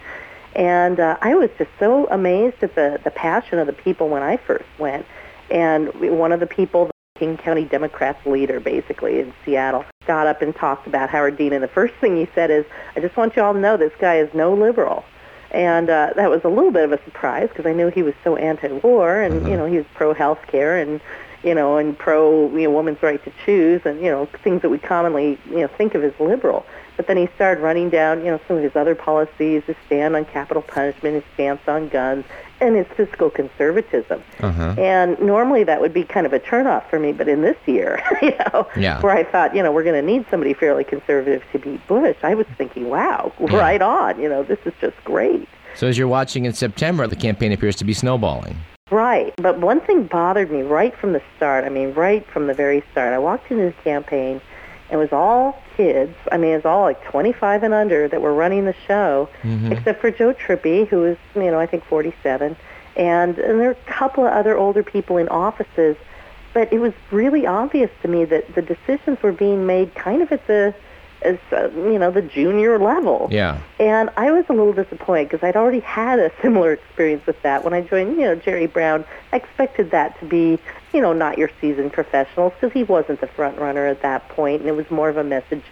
And 0.56 1.00
uh, 1.00 1.18
I 1.22 1.36
was 1.36 1.50
just 1.58 1.72
so 1.80 2.08
amazed 2.10 2.64
at 2.64 2.74
the 2.74 3.00
the 3.04 3.12
passion 3.12 3.60
of 3.60 3.68
the 3.68 3.74
people 3.74 4.10
when 4.10 4.24
I 4.24 4.38
first 4.38 4.66
went. 4.80 5.06
And 5.52 5.94
one 5.94 6.32
of 6.32 6.40
the 6.40 6.48
people, 6.48 6.90
King 7.16 7.38
County 7.38 7.64
Democrats 7.66 8.26
leader, 8.26 8.60
basically 8.60 9.20
in 9.20 9.32
Seattle, 9.46 9.86
got 10.08 10.26
up 10.26 10.42
and 10.42 10.56
talked 10.56 10.88
about 10.88 11.10
Howard 11.12 11.38
Dean. 11.38 11.54
And 11.54 11.64
the 11.64 11.68
first 11.68 11.94
thing 12.02 12.16
he 12.18 12.28
said 12.34 12.50
is, 12.50 12.66
"I 12.96 13.02
just 13.02 13.16
want 13.16 13.36
you 13.36 13.44
all 13.44 13.54
to 13.54 13.60
know 13.60 13.78
this 13.78 13.94
guy 14.00 14.16
is 14.18 14.34
no 14.34 14.52
liberal." 14.54 15.06
And 15.52 15.92
uh, 15.92 16.14
that 16.16 16.32
was 16.32 16.44
a 16.44 16.48
little 16.50 16.72
bit 16.72 16.86
of 16.86 16.92
a 16.92 17.04
surprise 17.04 17.50
because 17.50 17.68
I 17.68 17.74
knew 17.74 17.90
he 17.90 18.02
was 18.02 18.16
so 18.24 18.36
anti-war, 18.36 19.22
and 19.22 19.44
Mhm. 19.44 19.50
you 19.52 19.58
know 19.58 19.66
he 19.68 19.78
was 19.78 19.86
pro-health 19.94 20.40
care 20.48 20.78
and 20.78 21.00
you 21.44 21.54
know 21.54 21.78
and 21.78 21.96
pro 21.96 22.50
you 22.50 22.64
know 22.64 22.72
woman's 22.72 23.04
right 23.04 23.24
to 23.24 23.32
choose, 23.46 23.82
and 23.86 24.02
you 24.02 24.10
know 24.10 24.26
things 24.44 24.64
that 24.64 24.70
we 24.70 24.80
commonly 24.80 25.38
you 25.52 25.60
know 25.60 25.68
think 25.68 25.94
of 25.94 26.04
as 26.04 26.14
liberal. 26.20 26.66
But 26.98 27.06
then 27.06 27.18
he 27.18 27.28
started 27.36 27.62
running 27.62 27.92
down 27.92 28.26
you 28.26 28.32
know 28.32 28.40
some 28.48 28.58
of 28.58 28.64
his 28.64 28.76
other 28.76 28.96
policies, 28.96 29.62
his 29.68 29.76
stand 29.86 30.16
on 30.16 30.26
capital 30.26 30.64
punishment, 30.64 31.14
his 31.14 31.24
stance 31.36 31.62
on 31.68 31.90
guns, 31.90 32.26
and 32.64 32.76
his 32.76 32.88
fiscal 32.96 33.30
conservatism. 33.30 34.24
Uh-huh. 34.40 34.76
And 34.78 35.20
normally 35.20 35.64
that 35.66 35.82
would 35.82 35.94
be 35.94 36.04
kind 36.04 36.26
of 36.26 36.34
a 36.34 36.40
turnoff 36.40 36.90
for 36.90 37.00
me, 37.00 37.12
but 37.12 37.28
in 37.28 37.42
this 37.42 37.58
year, 37.66 38.02
you 38.22 38.32
know, 38.52 38.68
Yeah. 38.76 39.02
where 39.02 39.16
I 39.16 39.24
thought, 39.24 39.56
you 39.56 39.62
know, 39.62 39.72
we're 39.72 39.84
going 39.84 40.00
to 40.04 40.06
need 40.12 40.26
somebody 40.32 40.54
fairly 40.54 40.84
conservative 40.84 41.44
to 41.52 41.60
beat 41.60 41.86
Bush, 41.88 42.18
I 42.24 42.34
was 42.36 42.48
thinking, 42.58 42.90
wow, 42.90 43.32
Yeah. 43.40 43.58
right 43.58 43.82
on. 43.82 44.20
You 44.20 44.30
know, 44.30 44.44
this 44.44 44.60
is 44.66 44.74
just 44.82 44.96
great. 45.04 45.48
So 45.76 45.88
as 45.88 45.98
you're 45.98 46.08
watching 46.08 46.46
in 46.46 46.54
September, 46.54 47.08
the 47.08 47.16
campaign 47.16 47.52
appears 47.52 47.76
to 47.78 47.84
be 47.86 47.94
snowballing. 47.94 48.56
Right. 48.92 49.34
But 49.38 49.60
one 49.60 49.82
thing 49.82 50.04
bothered 50.04 50.52
me 50.52 50.62
right 50.62 50.96
from 50.96 51.14
the 51.14 51.22
start. 51.36 51.64
I 51.66 51.70
mean, 51.70 51.94
right 51.94 52.26
from 52.28 52.46
the 52.48 52.54
very 52.54 52.84
start. 52.92 53.12
I 53.14 53.18
walked 53.18 53.50
into 53.52 53.66
the 53.66 53.72
campaign 53.84 54.40
it 54.94 54.98
was 54.98 55.12
all 55.12 55.60
kids. 55.76 56.16
I 56.32 56.38
mean, 56.38 56.52
it 56.52 56.58
was 56.58 56.66
all 56.66 56.84
like 56.84 57.04
25 57.04 57.64
and 57.64 57.74
under 57.74 58.08
that 58.08 58.22
were 58.22 58.34
running 58.34 58.66
the 58.66 58.76
show, 58.88 59.28
Mhm. 59.42 59.72
except 59.72 60.00
for 60.00 60.12
Joe 60.12 60.34
Trippi, 60.34 60.88
who 60.88 60.98
was, 61.02 61.18
you 61.36 61.50
know, 61.50 61.60
I 61.60 61.66
think 61.66 61.84
47. 61.86 62.56
And, 62.96 63.38
and 63.40 63.60
there 63.60 63.70
were 63.70 63.72
a 63.88 63.92
couple 63.92 64.24
of 64.28 64.32
other 64.32 64.56
older 64.56 64.84
people 64.84 65.18
in 65.18 65.28
offices. 65.30 65.98
But 66.54 66.72
it 66.72 66.80
was 66.80 66.94
really 67.10 67.48
obvious 67.48 67.90
to 68.04 68.08
me 68.08 68.24
that 68.26 68.54
the 68.54 68.62
decisions 68.62 69.24
were 69.24 69.32
being 69.32 69.66
made 69.66 69.96
kind 69.96 70.22
of 70.22 70.32
at 70.32 70.46
the, 70.46 70.76
as, 71.24 71.38
uh, 71.52 71.70
you 71.76 71.98
know, 71.98 72.12
the 72.12 72.22
junior 72.22 72.78
level. 72.78 73.28
Yeah. 73.32 73.60
And 73.80 74.10
I 74.18 74.32
was 74.32 74.46
a 74.50 74.54
little 74.54 74.74
disappointed 74.74 75.30
because 75.30 75.46
I'd 75.46 75.56
already 75.56 75.80
had 75.82 76.20
a 76.20 76.32
similar 76.42 76.74
experience 76.74 77.26
with 77.26 77.42
that 77.44 77.64
when 77.64 77.74
I 77.74 77.82
joined, 77.82 78.18
you 78.18 78.26
know, 78.26 78.36
Jerry 78.36 78.68
Brown. 78.68 79.06
I 79.32 79.38
expected 79.38 79.92
that 79.92 80.20
to 80.20 80.26
be, 80.26 80.60
you 80.94 81.02
know, 81.02 81.14
not 81.14 81.38
your 81.38 81.50
seasoned 81.60 81.94
professionals 81.94 82.54
because 82.54 82.74
he 82.74 82.84
wasn't 82.84 83.22
the 83.22 83.28
front 83.28 83.58
runner 83.58 83.86
at 83.88 84.02
that 84.02 84.28
point, 84.30 84.62
and 84.62 84.70
it 84.70 84.76
was 84.76 84.90
more 84.92 85.10
of 85.10 85.18
a 85.18 85.24
message 85.24 85.64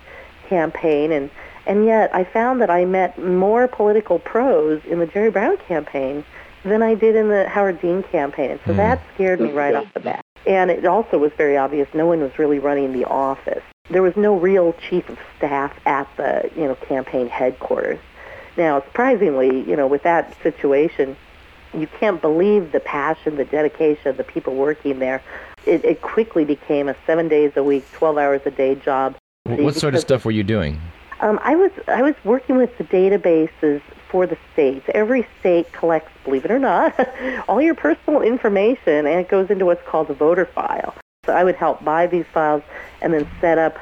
campaign. 0.47 1.11
And 1.11 1.29
and 1.67 1.85
yet 1.85 2.13
I 2.13 2.23
found 2.23 2.61
that 2.61 2.69
I 2.69 2.85
met 2.85 3.17
more 3.21 3.67
political 3.67 4.19
pros 4.19 4.81
in 4.85 4.99
the 4.99 5.05
Jerry 5.05 5.29
Brown 5.29 5.57
campaign 5.67 6.25
than 6.63 6.81
I 6.81 6.95
did 6.95 7.15
in 7.15 7.29
the 7.29 7.47
Howard 7.47 7.81
Dean 7.81 8.03
campaign. 8.03 8.51
And 8.51 8.59
so 8.65 8.73
Hmm. 8.73 8.77
that 8.77 9.01
scared 9.13 9.39
me 9.39 9.51
right 9.51 9.75
off 9.75 9.93
the 9.93 9.99
bat. 9.99 10.25
And 10.47 10.71
it 10.71 10.85
also 10.85 11.17
was 11.17 11.31
very 11.37 11.57
obvious 11.57 11.87
no 11.93 12.07
one 12.07 12.21
was 12.21 12.37
really 12.39 12.59
running 12.59 12.93
the 12.93 13.05
office. 13.05 13.63
There 13.91 14.01
was 14.01 14.15
no 14.15 14.35
real 14.35 14.73
chief 14.89 15.07
of 15.09 15.19
staff 15.37 15.73
at 15.85 16.07
the, 16.17 16.49
you 16.55 16.65
know, 16.65 16.75
campaign 16.75 17.27
headquarters. 17.27 17.99
Now, 18.57 18.81
surprisingly, 18.81 19.61
you 19.69 19.75
know, 19.75 19.87
with 19.87 20.03
that 20.03 20.35
situation, 20.41 21.15
you 21.73 21.87
can't 21.87 22.21
believe 22.21 22.71
the 22.71 22.79
passion, 22.79 23.35
the 23.35 23.45
dedication 23.45 24.07
of 24.07 24.17
the 24.17 24.23
people 24.23 24.55
working 24.55 24.99
there. 24.99 25.21
It, 25.65 25.85
it 25.85 26.01
quickly 26.01 26.43
became 26.43 26.89
a 26.89 26.95
seven 27.05 27.27
days 27.27 27.51
a 27.55 27.63
week, 27.63 27.85
12 27.93 28.17
hours 28.17 28.41
a 28.45 28.51
day 28.51 28.75
job. 28.75 29.15
What 29.43 29.75
sort 29.75 29.95
of 29.95 30.01
stuff 30.01 30.25
were 30.25 30.31
you 30.31 30.43
doing? 30.43 30.81
um, 31.21 31.39
I 31.43 31.55
was 31.55 31.71
I 31.87 32.01
was 32.01 32.15
working 32.23 32.57
with 32.57 32.75
the 32.77 32.83
databases 32.83 33.81
for 34.09 34.27
the 34.27 34.37
states. 34.51 34.85
Every 34.93 35.25
state 35.39 35.71
collects, 35.71 36.11
believe 36.25 36.45
it 36.45 36.51
or 36.51 36.59
not, 36.59 36.93
all 37.47 37.61
your 37.61 37.75
personal 37.75 38.21
information, 38.21 39.05
and 39.05 39.19
it 39.19 39.29
goes 39.29 39.49
into 39.49 39.65
what's 39.65 39.87
called 39.87 40.09
a 40.09 40.13
voter 40.13 40.45
file. 40.45 40.93
So 41.31 41.37
I 41.37 41.45
would 41.45 41.55
help 41.55 41.81
buy 41.81 42.07
these 42.07 42.25
files 42.33 42.61
and 43.01 43.13
then 43.13 43.25
set 43.39 43.57
up 43.57 43.77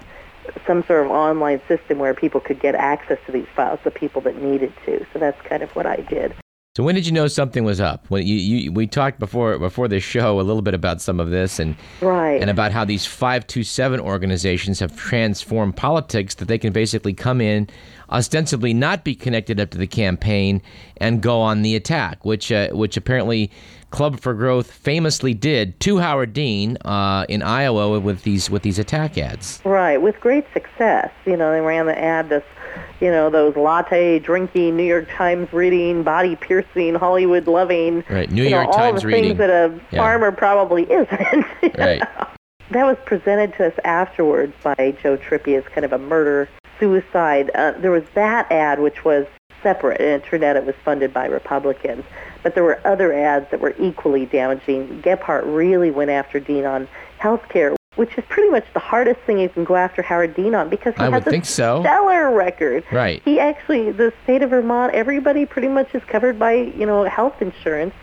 some 0.67 0.83
sort 0.83 1.03
of 1.03 1.11
online 1.11 1.59
system 1.67 1.97
where 1.97 2.13
people 2.13 2.39
could 2.39 2.59
get 2.59 2.75
access 2.75 3.17
to 3.25 3.31
these 3.31 3.47
files, 3.55 3.79
the 3.83 3.89
people 3.89 4.21
that 4.21 4.39
needed 4.39 4.71
to. 4.85 5.03
So 5.11 5.17
that's 5.17 5.41
kind 5.47 5.63
of 5.63 5.75
what 5.75 5.87
I 5.87 5.95
did. 5.95 6.35
So 6.77 6.83
when 6.83 6.93
did 6.93 7.07
you 7.07 7.11
know 7.11 7.27
something 7.27 7.63
was 7.63 7.81
up? 7.81 8.05
When 8.09 8.25
you, 8.25 8.35
you 8.35 8.71
we 8.71 8.85
talked 8.85 9.17
before 9.19 9.57
before 9.57 9.87
this 9.87 10.03
show 10.03 10.39
a 10.39 10.43
little 10.43 10.61
bit 10.61 10.75
about 10.75 11.01
some 11.01 11.19
of 11.19 11.31
this 11.31 11.57
and 11.57 11.75
Right. 12.01 12.39
and 12.39 12.51
about 12.51 12.71
how 12.71 12.85
these 12.85 13.03
527 13.07 13.99
organizations 13.99 14.79
have 14.79 14.95
transformed 14.95 15.75
politics 15.75 16.35
that 16.35 16.47
they 16.47 16.59
can 16.59 16.71
basically 16.71 17.13
come 17.13 17.41
in 17.41 17.67
ostensibly 18.11 18.75
not 18.75 19.03
be 19.03 19.15
connected 19.15 19.59
up 19.59 19.71
to 19.71 19.79
the 19.79 19.87
campaign 19.87 20.61
and 20.97 21.21
go 21.23 21.41
on 21.41 21.63
the 21.63 21.75
attack 21.75 22.23
which 22.23 22.51
uh, 22.51 22.69
which 22.69 22.95
apparently 22.95 23.49
Club 23.91 24.19
for 24.19 24.33
Growth 24.33 24.71
famously 24.71 25.33
did 25.33 25.79
to 25.81 25.97
Howard 25.97 26.33
Dean 26.33 26.77
uh, 26.85 27.25
in 27.27 27.41
Iowa 27.41 27.99
with 27.99 28.23
these 28.23 28.49
with 28.49 28.61
these 28.61 28.77
attack 28.79 29.17
ads. 29.17 29.61
Right, 29.65 29.97
with 29.97 30.19
great 30.19 30.45
success. 30.53 31.09
You 31.25 31.35
know, 31.35 31.51
they 31.51 31.61
ran 31.61 31.87
the 31.87 31.97
ad 31.99 32.29
this, 32.29 32.43
you 33.01 33.09
know, 33.09 33.29
those 33.29 33.55
latte 33.55 34.19
drinking, 34.19 34.77
New 34.77 34.83
York 34.83 35.07
Times 35.15 35.51
reading, 35.51 36.03
body 36.03 36.35
piercing, 36.35 36.95
Hollywood 36.95 37.47
loving. 37.47 38.03
Right, 38.09 38.29
New 38.29 38.43
you 38.43 38.51
know, 38.51 38.57
York 38.61 38.67
all 38.69 38.77
Times 38.77 39.01
the 39.01 39.07
reading. 39.07 39.23
things 39.23 39.37
that 39.39 39.49
a 39.49 39.79
Yeah. 39.91 39.99
farmer 40.01 40.31
probably 40.31 40.83
isn't. 40.83 41.45
Right. 41.77 41.99
know. 41.99 42.27
That 42.71 42.85
was 42.85 42.97
presented 43.05 43.55
to 43.57 43.67
us 43.67 43.73
afterwards 43.83 44.53
by 44.63 44.95
Joe 45.01 45.17
Trippi 45.17 45.57
as 45.57 45.63
kind 45.73 45.83
of 45.83 45.91
a 45.93 45.97
murder 45.97 46.47
suicide. 46.79 47.49
Uh, 47.55 47.71
there 47.79 47.89
was 47.91 48.03
that 48.13 48.51
ad 48.51 48.79
which 48.79 49.03
was 49.03 49.25
separate, 49.63 49.99
and 49.99 50.21
it 50.21 50.23
turned 50.23 50.43
out 50.43 50.55
it 50.55 50.65
was 50.65 50.75
funded 50.85 51.11
by 51.13 51.25
Republicans. 51.25 52.03
But 52.43 52.55
there 52.55 52.63
were 52.63 52.79
other 52.85 53.13
ads 53.13 53.49
that 53.51 53.59
were 53.59 53.75
equally 53.79 54.25
damaging. 54.25 55.01
Gephardt 55.01 55.43
really 55.45 55.91
went 55.91 56.09
after 56.09 56.39
Dean 56.39 56.65
on 56.65 56.87
health 57.17 57.47
care, 57.49 57.75
which 57.95 58.17
is 58.17 58.23
pretty 58.29 58.49
much 58.49 58.65
the 58.73 58.79
hardest 58.79 59.19
thing 59.21 59.39
you 59.39 59.49
can 59.49 59.65
go 59.65 59.75
after 59.75 60.01
Howard 60.01 60.35
Dean 60.35 60.55
on 60.55 60.69
because 60.69 60.93
he 60.95 61.01
I 61.01 61.09
has 61.09 61.27
a 61.27 61.43
so. 61.43 61.81
stellar 61.81 62.31
record. 62.33 62.85
Right. 62.91 63.21
He 63.23 63.39
actually, 63.39 63.91
the 63.91 64.13
state 64.23 64.41
of 64.41 64.51
Vermont, 64.51 64.93
everybody 64.93 65.45
pretty 65.45 65.67
much 65.67 65.93
is 65.93 66.03
covered 66.05 66.39
by, 66.39 66.53
you 66.53 66.85
know, 66.85 67.03
health 67.03 67.41
insurance. 67.41 67.93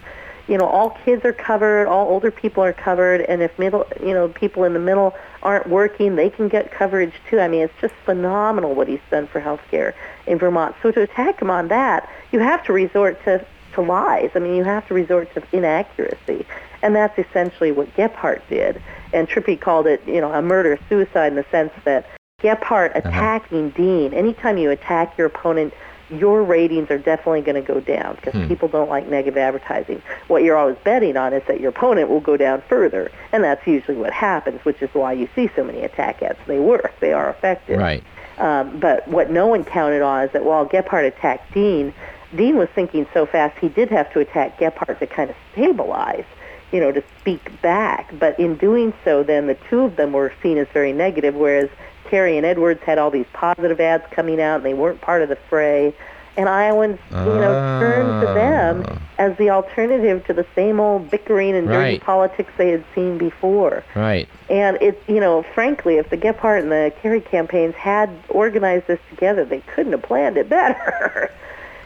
You 0.48 0.58
know, 0.58 0.66
all 0.66 0.90
kids 1.04 1.24
are 1.24 1.32
covered, 1.32 1.88
all 1.88 2.08
older 2.08 2.30
people 2.30 2.62
are 2.62 2.72
covered, 2.72 3.22
and 3.22 3.42
if 3.42 3.58
middle, 3.58 3.84
you 4.00 4.14
know, 4.14 4.28
people 4.28 4.62
in 4.62 4.74
the 4.74 4.78
middle 4.78 5.12
aren't 5.42 5.68
working, 5.68 6.14
they 6.14 6.30
can 6.30 6.46
get 6.46 6.70
coverage 6.70 7.14
too. 7.28 7.40
I 7.40 7.48
mean, 7.48 7.62
it's 7.62 7.74
just 7.80 7.94
phenomenal 8.04 8.72
what 8.72 8.86
he's 8.86 9.00
done 9.10 9.26
for 9.26 9.40
healthcare 9.40 9.92
in 10.26 10.38
Vermont. 10.38 10.76
So 10.82 10.92
to 10.92 11.02
attack 11.02 11.42
him 11.42 11.50
on 11.50 11.66
that, 11.68 12.08
you 12.30 12.38
have 12.38 12.62
to 12.66 12.72
resort 12.72 13.22
to 13.24 13.44
to 13.76 13.80
lies. 13.80 14.30
I 14.34 14.40
mean, 14.40 14.54
you 14.56 14.64
have 14.64 14.86
to 14.88 14.94
resort 14.94 15.32
to 15.34 15.42
inaccuracy, 15.52 16.44
and 16.82 16.94
that's 16.94 17.18
essentially 17.18 17.72
what 17.72 17.94
Gephardt 17.96 18.42
did. 18.48 18.82
And 19.12 19.28
Trippi 19.28 19.58
called 19.58 19.86
it, 19.86 20.02
you 20.06 20.20
know, 20.20 20.32
a 20.32 20.42
murder 20.42 20.78
suicide 20.88 21.28
in 21.28 21.36
the 21.36 21.46
sense 21.50 21.72
that 21.84 22.06
Gephardt 22.42 22.94
attacking 22.96 23.70
Dean. 23.70 24.12
Anytime 24.12 24.58
you 24.58 24.70
attack 24.70 25.16
your 25.16 25.28
opponent, 25.28 25.72
your 26.10 26.42
ratings 26.44 26.90
are 26.90 26.98
definitely 26.98 27.40
going 27.40 27.54
to 27.60 27.72
go 27.72 27.80
down 27.80 28.14
because 28.16 28.34
Hmm. 28.34 28.46
people 28.46 28.68
don't 28.68 28.88
like 28.88 29.08
negative 29.08 29.36
advertising. 29.38 30.02
What 30.28 30.42
you're 30.44 30.56
always 30.56 30.76
betting 30.84 31.16
on 31.16 31.32
is 31.32 31.42
that 31.48 31.60
your 31.60 31.70
opponent 31.70 32.08
will 32.08 32.20
go 32.20 32.36
down 32.36 32.62
further, 32.68 33.10
and 33.32 33.42
that's 33.42 33.66
usually 33.66 33.96
what 33.96 34.12
happens, 34.12 34.64
which 34.64 34.82
is 34.82 34.90
why 34.92 35.12
you 35.14 35.28
see 35.34 35.50
so 35.56 35.64
many 35.64 35.82
attack 35.82 36.22
ads. 36.22 36.38
They 36.46 36.58
work. 36.58 36.92
They 37.00 37.12
are 37.12 37.30
effective. 37.30 37.78
Right. 37.78 38.04
Um, 38.38 38.78
but 38.78 39.08
what 39.08 39.30
no 39.30 39.46
one 39.46 39.64
counted 39.64 40.02
on 40.02 40.24
is 40.24 40.30
that 40.32 40.44
while 40.44 40.66
Gephardt 40.66 41.06
attacked 41.06 41.52
Dean, 41.54 41.92
Dean 42.34 42.56
was 42.56 42.68
thinking 42.74 43.06
so 43.14 43.26
fast 43.26 43.58
he 43.58 43.68
did 43.68 43.88
have 43.90 44.12
to 44.12 44.20
attack 44.20 44.58
Gephardt 44.58 44.98
to 44.98 45.06
kind 45.06 45.30
of 45.30 45.36
stabilize, 45.52 46.24
you 46.72 46.80
know, 46.80 46.90
to 46.92 47.02
speak 47.20 47.62
back. 47.62 48.12
But 48.18 48.38
in 48.38 48.56
doing 48.56 48.92
so, 49.04 49.22
then 49.22 49.46
the 49.46 49.54
two 49.68 49.80
of 49.80 49.96
them 49.96 50.12
were 50.12 50.32
seen 50.42 50.58
as 50.58 50.66
very 50.68 50.92
negative, 50.92 51.34
whereas 51.34 51.68
Kerry 52.04 52.36
and 52.36 52.44
Edwards 52.46 52.82
had 52.82 52.98
all 52.98 53.10
these 53.10 53.26
positive 53.32 53.80
ads 53.80 54.04
coming 54.10 54.40
out, 54.40 54.56
and 54.56 54.64
they 54.64 54.74
weren't 54.74 55.00
part 55.00 55.22
of 55.22 55.28
the 55.28 55.36
fray. 55.36 55.94
And 56.38 56.50
Iowans, 56.50 56.98
you 57.10 57.16
know, 57.16 57.80
turned 57.80 58.20
to 58.20 58.34
them 58.34 58.84
Ah. 58.86 58.98
as 59.18 59.34
the 59.38 59.48
alternative 59.48 60.22
to 60.26 60.34
the 60.34 60.44
same 60.54 60.78
old 60.80 61.10
bickering 61.10 61.56
and 61.56 61.66
dirty 61.66 61.78
Right. 61.92 62.00
politics 62.02 62.52
they 62.58 62.68
had 62.70 62.84
seen 62.94 63.16
before. 63.16 63.82
Right. 63.94 64.28
And 64.50 64.76
it's, 64.82 65.00
you 65.08 65.18
know, 65.18 65.42
frankly, 65.54 65.96
if 65.96 66.10
the 66.10 66.18
Gephardt 66.18 66.60
and 66.60 66.70
the 66.70 66.92
Kerry 67.00 67.22
campaigns 67.22 67.74
had 67.76 68.10
organized 68.28 68.86
this 68.86 68.98
together, 69.08 69.46
they 69.46 69.60
couldn't 69.74 69.92
have 69.92 70.02
planned 70.02 70.36
it 70.36 70.50
better. 70.50 71.30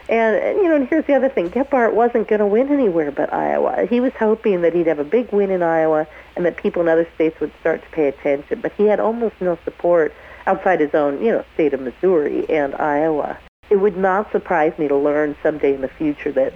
and, 0.08 0.36
and, 0.36 0.58
you 0.58 0.68
know, 0.68 0.76
and 0.76 0.88
here's 0.88 1.06
the 1.06 1.14
other 1.14 1.28
thing. 1.28 1.50
Gephardt 1.50 1.92
wasn't 1.92 2.28
going 2.28 2.40
to 2.40 2.46
win 2.46 2.70
anywhere 2.72 3.10
but 3.10 3.32
Iowa. 3.32 3.86
He 3.86 4.00
was 4.00 4.12
hoping 4.18 4.62
that 4.62 4.74
he'd 4.74 4.86
have 4.86 4.98
a 4.98 5.04
big 5.04 5.32
win 5.32 5.50
in 5.50 5.62
Iowa 5.62 6.06
and 6.36 6.44
that 6.44 6.56
people 6.56 6.82
in 6.82 6.88
other 6.88 7.08
states 7.14 7.38
would 7.40 7.52
start 7.60 7.82
to 7.82 7.88
pay 7.90 8.08
attention. 8.08 8.60
But 8.60 8.72
he 8.72 8.86
had 8.86 9.00
almost 9.00 9.34
no 9.40 9.58
support 9.64 10.12
outside 10.46 10.80
his 10.80 10.94
own, 10.94 11.22
you 11.22 11.30
know, 11.30 11.44
state 11.54 11.74
of 11.74 11.80
Missouri 11.80 12.48
and 12.48 12.74
Iowa. 12.74 13.38
It 13.70 13.76
would 13.76 13.96
not 13.96 14.32
surprise 14.32 14.76
me 14.78 14.88
to 14.88 14.96
learn 14.96 15.36
someday 15.42 15.74
in 15.74 15.80
the 15.80 15.88
future 15.88 16.32
that 16.32 16.52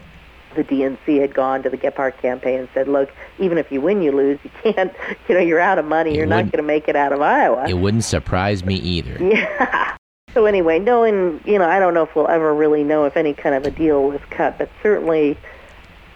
the 0.57 0.65
DNC 0.65 1.21
had 1.21 1.35
gone 1.35 1.63
to 1.63 1.71
the 1.71 1.77
Gephardt 1.77 2.19
campaign 2.19 2.61
and 2.61 2.69
said, 2.75 2.89
"Look, 2.89 3.11
even 3.39 3.59
if 3.59 3.71
you 3.71 3.81
win, 3.81 4.03
you 4.03 4.13
lose. 4.13 4.39
You 4.45 4.51
can't. 4.73 4.93
You 5.29 5.35
know, 5.37 5.41
you're 5.41 5.61
out 5.61 5.79
of 5.79 5.85
money. 5.85 6.11
It 6.11 6.17
you're 6.17 6.27
not 6.27 6.45
going 6.45 6.59
to 6.59 6.63
make 6.63 6.89
it 6.89 6.97
out 6.97 7.13
of 7.13 7.21
Iowa." 7.21 7.67
It 7.69 7.75
wouldn't 7.75 8.05
surprise 8.05 8.65
me 8.65 8.77
either. 8.77 9.19
Yeah. 9.21 9.97
So 10.35 10.47
anyway, 10.47 10.81
knowing, 10.81 11.41
you 11.45 11.59
know, 11.59 11.69
I 11.69 11.79
don't 11.79 11.95
know 11.95 12.03
if 12.03 12.14
we'll 12.17 12.29
ever 12.29 12.53
really 12.53 12.83
know 12.83 13.05
if 13.05 13.17
any 13.17 13.33
kind 13.33 13.55
of 13.55 13.64
a 13.64 13.71
deal 13.71 14.03
was 14.09 14.21
cut, 14.31 14.59
but 14.59 14.69
certainly 14.83 15.38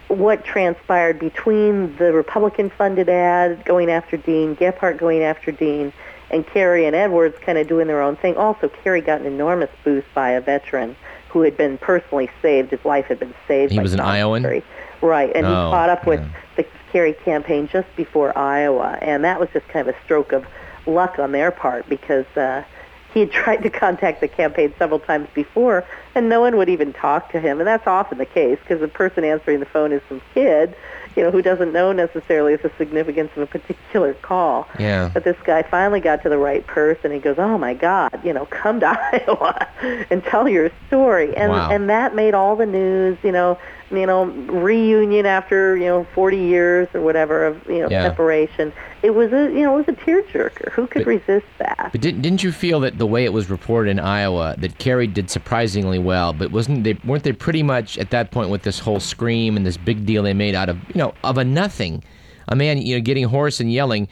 what 0.09 0.43
transpired 0.43 1.19
between 1.19 1.95
the 1.97 2.11
Republican-funded 2.11 3.07
ad 3.07 3.63
going 3.63 3.89
after 3.89 4.17
Dean, 4.17 4.55
Gephardt 4.55 4.97
going 4.97 5.23
after 5.23 5.51
Dean, 5.51 5.93
and 6.31 6.45
Kerry 6.45 6.85
and 6.85 6.95
Edwards 6.95 7.37
kind 7.41 7.57
of 7.57 7.67
doing 7.67 7.87
their 7.87 8.01
own 8.01 8.15
thing. 8.17 8.35
Also, 8.35 8.67
Kerry 8.67 9.01
got 9.01 9.21
an 9.21 9.27
enormous 9.27 9.69
boost 9.83 10.07
by 10.13 10.31
a 10.31 10.41
veteran 10.41 10.95
who 11.29 11.41
had 11.41 11.55
been 11.55 11.77
personally 11.77 12.29
saved. 12.41 12.71
His 12.71 12.83
life 12.83 13.05
had 13.05 13.19
been 13.19 13.33
saved. 13.47 13.71
He 13.71 13.79
was 13.79 13.93
an 13.93 13.99
Iowan? 13.99 14.41
Kerry. 14.41 14.63
Right, 15.01 15.31
and 15.33 15.45
he 15.45 15.51
Oh, 15.51 15.69
caught 15.71 15.89
up 15.89 16.05
with 16.05 16.19
yeah. 16.19 16.27
the 16.57 16.65
Kerry 16.91 17.13
campaign 17.13 17.69
just 17.71 17.87
before 17.95 18.37
Iowa, 18.37 18.97
and 19.01 19.23
that 19.23 19.39
was 19.39 19.47
just 19.53 19.67
kind 19.69 19.87
of 19.87 19.95
a 19.95 20.03
stroke 20.03 20.33
of 20.33 20.45
luck 20.85 21.19
on 21.19 21.31
their 21.31 21.51
part 21.51 21.87
because 21.87 22.25
uh, 22.35 22.63
he 23.13 23.21
had 23.21 23.31
tried 23.43 23.63
to 23.63 23.69
contact 23.69 24.21
the 24.21 24.27
campaign 24.27 24.73
several 24.77 24.99
times 24.99 25.27
before, 25.33 25.85
and 26.15 26.29
no 26.29 26.41
one 26.41 26.57
would 26.57 26.69
even 26.69 26.93
talk 26.93 27.31
to 27.31 27.39
him, 27.39 27.59
and 27.59 27.67
that's 27.67 27.87
often 27.87 28.17
the 28.17 28.25
case 28.25 28.57
because 28.59 28.79
the 28.79 28.87
person 28.87 29.23
answering 29.23 29.59
the 29.59 29.65
phone 29.65 29.91
is 29.91 30.01
some 30.09 30.21
kid, 30.33 30.75
you 31.15 31.23
know, 31.23 31.31
who 31.31 31.41
doesn't 31.41 31.73
know 31.73 31.91
necessarily 31.91 32.55
the 32.55 32.71
significance 32.77 33.31
of 33.35 33.41
a 33.43 33.47
particular 33.47 34.13
call. 34.15 34.67
Yeah. 34.79 35.09
But 35.13 35.23
this 35.23 35.35
guy 35.43 35.63
finally 35.63 35.99
got 35.99 36.21
to 36.23 36.29
the 36.29 36.37
right 36.37 36.65
person. 36.65 37.11
He 37.11 37.19
goes, 37.19 37.37
"Oh 37.39 37.57
my 37.57 37.73
God, 37.73 38.11
you 38.23 38.31
know, 38.33 38.45
come 38.45 38.79
to 38.81 38.87
Iowa 39.13 39.67
and 40.09 40.23
tell 40.23 40.47
your 40.47 40.71
story." 40.87 41.35
And 41.35 41.51
Wow. 41.51 41.69
and 41.71 41.89
that 41.89 42.15
made 42.15 42.33
all 42.33 42.55
the 42.55 42.65
news. 42.65 43.17
You 43.23 43.31
know, 43.31 43.57
you 43.91 44.05
know, 44.05 44.25
reunion 44.25 45.25
after 45.25 45.75
you 45.77 45.85
know 45.85 46.05
40 46.13 46.37
years 46.37 46.87
or 46.93 47.01
whatever 47.01 47.45
of 47.45 47.65
you 47.67 47.79
know 47.79 47.87
Yeah. 47.89 48.03
separation. 48.03 48.71
It 49.01 49.11
was 49.11 49.31
a 49.33 49.51
you 49.51 49.61
know 49.63 49.75
it 49.79 49.85
was 49.87 49.95
a 49.95 49.99
tearjerker. 49.99 50.71
Who 50.73 50.87
could 50.87 51.05
But- 51.05 51.07
resist 51.07 51.45
that? 51.57 51.89
But 51.91 52.01
didn't, 52.01 52.21
didn't 52.21 52.43
you 52.43 52.51
feel 52.51 52.79
that 52.81 52.97
the 52.97 53.05
way 53.07 53.23
it 53.25 53.33
was 53.33 53.49
reported 53.49 53.91
in 53.91 53.99
Iowa 53.99 54.55
that 54.59 54.77
Kerry 54.77 55.07
did 55.07 55.29
surprisingly 55.29 55.99
well, 55.99 56.33
but 56.33 56.51
wasn't 56.51 56.83
they 56.83 56.97
weren't 57.05 57.23
they 57.23 57.33
pretty 57.33 57.63
much 57.63 57.97
at 57.97 58.09
that 58.11 58.31
point 58.31 58.49
with 58.49 58.63
this 58.63 58.79
whole 58.79 58.99
scream 58.99 59.57
and 59.57 59.65
this 59.65 59.77
big 59.77 60.05
deal 60.05 60.23
they 60.23 60.33
made 60.33 60.55
out 60.55 60.69
of 60.69 60.77
you 60.89 60.95
know 60.99 61.13
of 61.23 61.37
a 61.37 61.43
nothing, 61.43 62.03
a 62.47 62.55
man 62.55 62.77
you 62.81 62.95
know 62.95 63.01
getting 63.01 63.25
hoarse 63.25 63.59
and 63.59 63.71
yelling. 63.71 64.07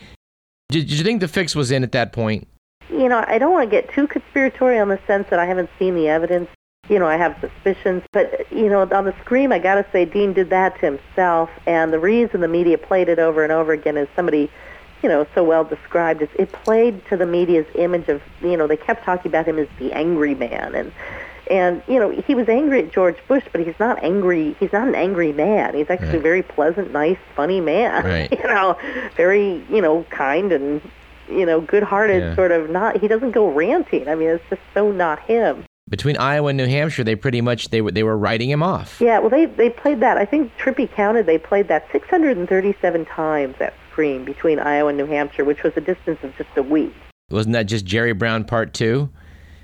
Did, 0.69 0.87
did 0.87 0.97
you 0.97 1.03
think 1.03 1.21
the 1.21 1.27
fix 1.29 1.55
was 1.55 1.71
in 1.71 1.83
at 1.83 1.91
that 1.93 2.11
point? 2.11 2.47
you 2.89 3.09
know, 3.09 3.23
I 3.27 3.37
don't 3.37 3.51
want 3.51 3.69
to 3.69 3.75
get 3.75 3.91
too 3.93 4.07
conspiratorial 4.07 4.81
in 4.83 4.87
the 4.89 4.99
sense 5.05 5.27
that 5.29 5.39
I 5.39 5.45
haven't 5.45 5.69
seen 5.77 5.93
the 5.93 6.07
evidence. 6.07 6.47
You 6.89 6.99
know, 6.99 7.07
I 7.07 7.17
have 7.17 7.37
suspicions, 7.41 8.03
but 8.13 8.49
you 8.51 8.69
know, 8.69 8.81
on 8.81 9.05
the 9.05 9.13
scream, 9.21 9.51
I 9.51 9.59
got 9.59 9.75
to 9.75 9.85
say, 9.91 10.05
Dean 10.05 10.33
did 10.33 10.49
that 10.51 10.79
to 10.79 10.85
himself, 10.85 11.49
and 11.65 11.91
the 11.91 11.99
reason 11.99 12.41
the 12.41 12.47
media 12.47 12.77
played 12.77 13.09
it 13.09 13.19
over 13.19 13.43
and 13.43 13.51
over 13.51 13.73
again 13.73 13.97
is 13.97 14.07
somebody, 14.15 14.49
you 15.03 15.09
know, 15.09 15.27
so 15.35 15.43
well 15.43 15.63
described. 15.65 16.21
Is 16.21 16.29
it 16.39 16.51
played 16.51 17.05
to 17.07 17.17
the 17.17 17.25
media's 17.25 17.65
image 17.75 18.07
of, 18.07 18.21
you 18.41 18.55
know, 18.55 18.67
they 18.67 18.77
kept 18.77 19.03
talking 19.03 19.29
about 19.29 19.45
him 19.47 19.59
as 19.59 19.67
the 19.79 19.91
angry 19.91 20.33
man, 20.33 20.73
and 20.75 20.91
and 21.51 21.81
you 21.87 21.99
know, 21.99 22.09
he 22.09 22.35
was 22.35 22.47
angry 22.49 22.83
at 22.83 22.91
George 22.91 23.17
Bush, 23.27 23.43
but 23.51 23.61
he's 23.65 23.79
not 23.79 24.01
angry. 24.03 24.55
He's 24.59 24.71
not 24.73 24.87
an 24.87 24.95
angry 24.95 25.31
man. 25.33 25.75
He's 25.75 25.89
actually 25.89 26.17
a 26.17 26.21
very 26.21 26.41
pleasant, 26.43 26.91
nice, 26.91 27.17
funny 27.35 27.61
man. 27.61 28.03
Right. 28.05 28.31
you 28.31 28.43
know, 28.47 28.77
very, 29.15 29.63
you 29.69 29.81
know, 29.81 30.03
kind 30.09 30.51
and 30.53 30.81
you 31.29 31.45
know, 31.45 31.59
good-hearted 31.59 32.21
Yeah. 32.23 32.35
sort 32.35 32.51
of 32.53 32.69
not 32.69 33.01
he 33.01 33.07
doesn't 33.09 33.31
go 33.31 33.49
ranting. 33.49 34.07
I 34.07 34.15
mean, 34.15 34.29
it's 34.29 34.43
just 34.49 34.61
so 34.73 34.91
not 34.91 35.19
him. 35.19 35.65
Between 35.89 36.17
Iowa 36.17 36.49
and 36.49 36.57
New 36.57 36.67
Hampshire, 36.67 37.03
they 37.03 37.15
pretty 37.15 37.39
much 37.39 37.69
they 37.69 37.81
were 37.81 37.91
they 37.91 38.03
were 38.03 38.17
writing 38.17 38.49
him 38.49 38.61
off. 38.61 38.99
Yeah, 38.99 39.19
well 39.19 39.29
they 39.29 39.45
they 39.45 39.69
played 39.69 40.01
that. 40.01 40.17
I 40.17 40.25
think 40.25 40.51
Trippi 40.57 40.91
counted 40.91 41.25
they 41.25 41.37
played 41.37 41.69
that 41.69 41.87
637 41.91 43.05
times 43.05 43.55
that 43.59 43.73
scream 43.91 44.25
between 44.25 44.59
Iowa 44.59 44.89
and 44.89 44.97
New 44.97 45.05
Hampshire, 45.05 45.45
which 45.45 45.63
was 45.63 45.73
a 45.77 45.81
distance 45.81 46.19
of 46.23 46.35
just 46.37 46.49
a 46.57 46.63
week. 46.63 46.93
Wasn't 47.29 47.53
that 47.53 47.63
just 47.63 47.85
Jerry 47.85 48.13
Brown 48.13 48.43
Part 48.43 48.73
Two? 48.73 49.09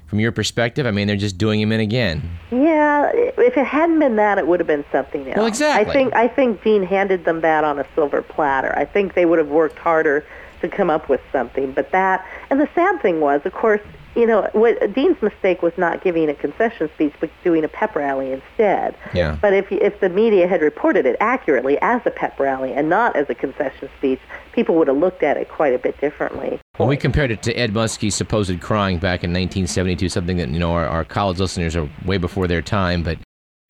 From 0.08 0.20
your 0.20 0.32
perspective, 0.32 0.86
I 0.86 0.92
mean, 0.92 1.08
they're 1.08 1.16
just 1.16 1.40
doing 1.40 1.60
him 1.60 1.72
in 1.72 1.80
again. 1.80 2.38
Yeah, 2.52 3.10
if 3.16 3.58
it 3.58 3.66
hadn't 3.66 3.98
been 3.98 4.16
that, 4.18 4.38
it 4.38 4.46
would 4.46 4.60
have 4.60 4.68
been 4.68 4.86
something 4.92 5.28
else. 5.28 5.38
Well, 5.38 5.48
exactly. 5.48 5.90
I 5.90 5.94
think 5.94 6.14
I 6.14 6.28
think 6.28 6.64
Dean 6.64 6.84
handed 6.84 7.26
them 7.26 7.42
that 7.42 7.64
on 7.64 7.80
a 7.80 7.86
silver 7.96 8.22
platter. 8.22 8.78
I 8.78 8.86
think 8.86 9.16
they 9.16 9.26
would 9.26 9.40
have 9.40 9.50
worked 9.50 9.80
harder 9.80 10.24
to 10.62 10.70
come 10.70 10.90
up 10.90 11.10
with 11.10 11.20
something. 11.32 11.72
But 11.72 11.92
that, 11.92 12.26
and 12.50 12.60
the 12.60 12.70
sad 12.76 13.02
thing 13.02 13.22
was, 13.22 13.42
of 13.44 13.54
course, 13.54 13.82
you 14.16 14.28
know, 14.28 14.48
what 14.54 14.94
Dean's 14.94 15.22
mistake 15.22 15.62
was 15.62 15.74
not 15.78 16.04
giving 16.04 16.30
a 16.30 16.36
concession 16.36 16.90
speech, 16.94 17.14
but 17.20 17.30
doing 17.44 17.64
a 17.64 17.68
pep 17.68 17.96
rally 17.96 18.32
instead. 18.32 18.96
Yeah. 19.14 19.38
But 19.42 19.54
if 19.54 19.72
if 19.72 20.00
the 20.00 20.10
media 20.10 20.48
had 20.48 20.62
reported 20.62 21.06
it 21.06 21.16
accurately 21.20 21.78
as 21.82 22.02
a 22.06 22.12
pep 22.12 22.40
rally 22.40 22.74
and 22.74 22.90
not 22.90 23.16
as 23.16 23.30
a 23.30 23.36
concession 23.36 23.90
speech, 23.98 24.20
people 24.54 24.76
would 24.76 24.88
have 24.88 24.98
looked 24.98 25.24
at 25.24 25.38
it 25.38 25.50
quite 25.50 25.74
a 25.74 25.80
bit 25.80 26.00
differently. 26.00 26.60
When 26.78 26.90
we 26.90 26.98
compared 26.98 27.32
it 27.32 27.42
to 27.44 27.54
Ed 27.54 27.74
Muskie's 27.74 28.16
supposed 28.16 28.62
crying 28.62 28.98
back 28.98 29.24
in 29.24 29.32
1972, 29.32 30.10
something 30.10 30.38
that 30.38 30.50
you 30.50 30.60
know 30.60 30.74
our, 30.74 30.88
our 30.88 31.04
college 31.04 31.40
listeners 31.40 31.76
are 31.76 31.90
way 32.06 32.18
before 32.18 32.48
their 32.48 32.62
time, 32.62 33.02
but 33.02 33.18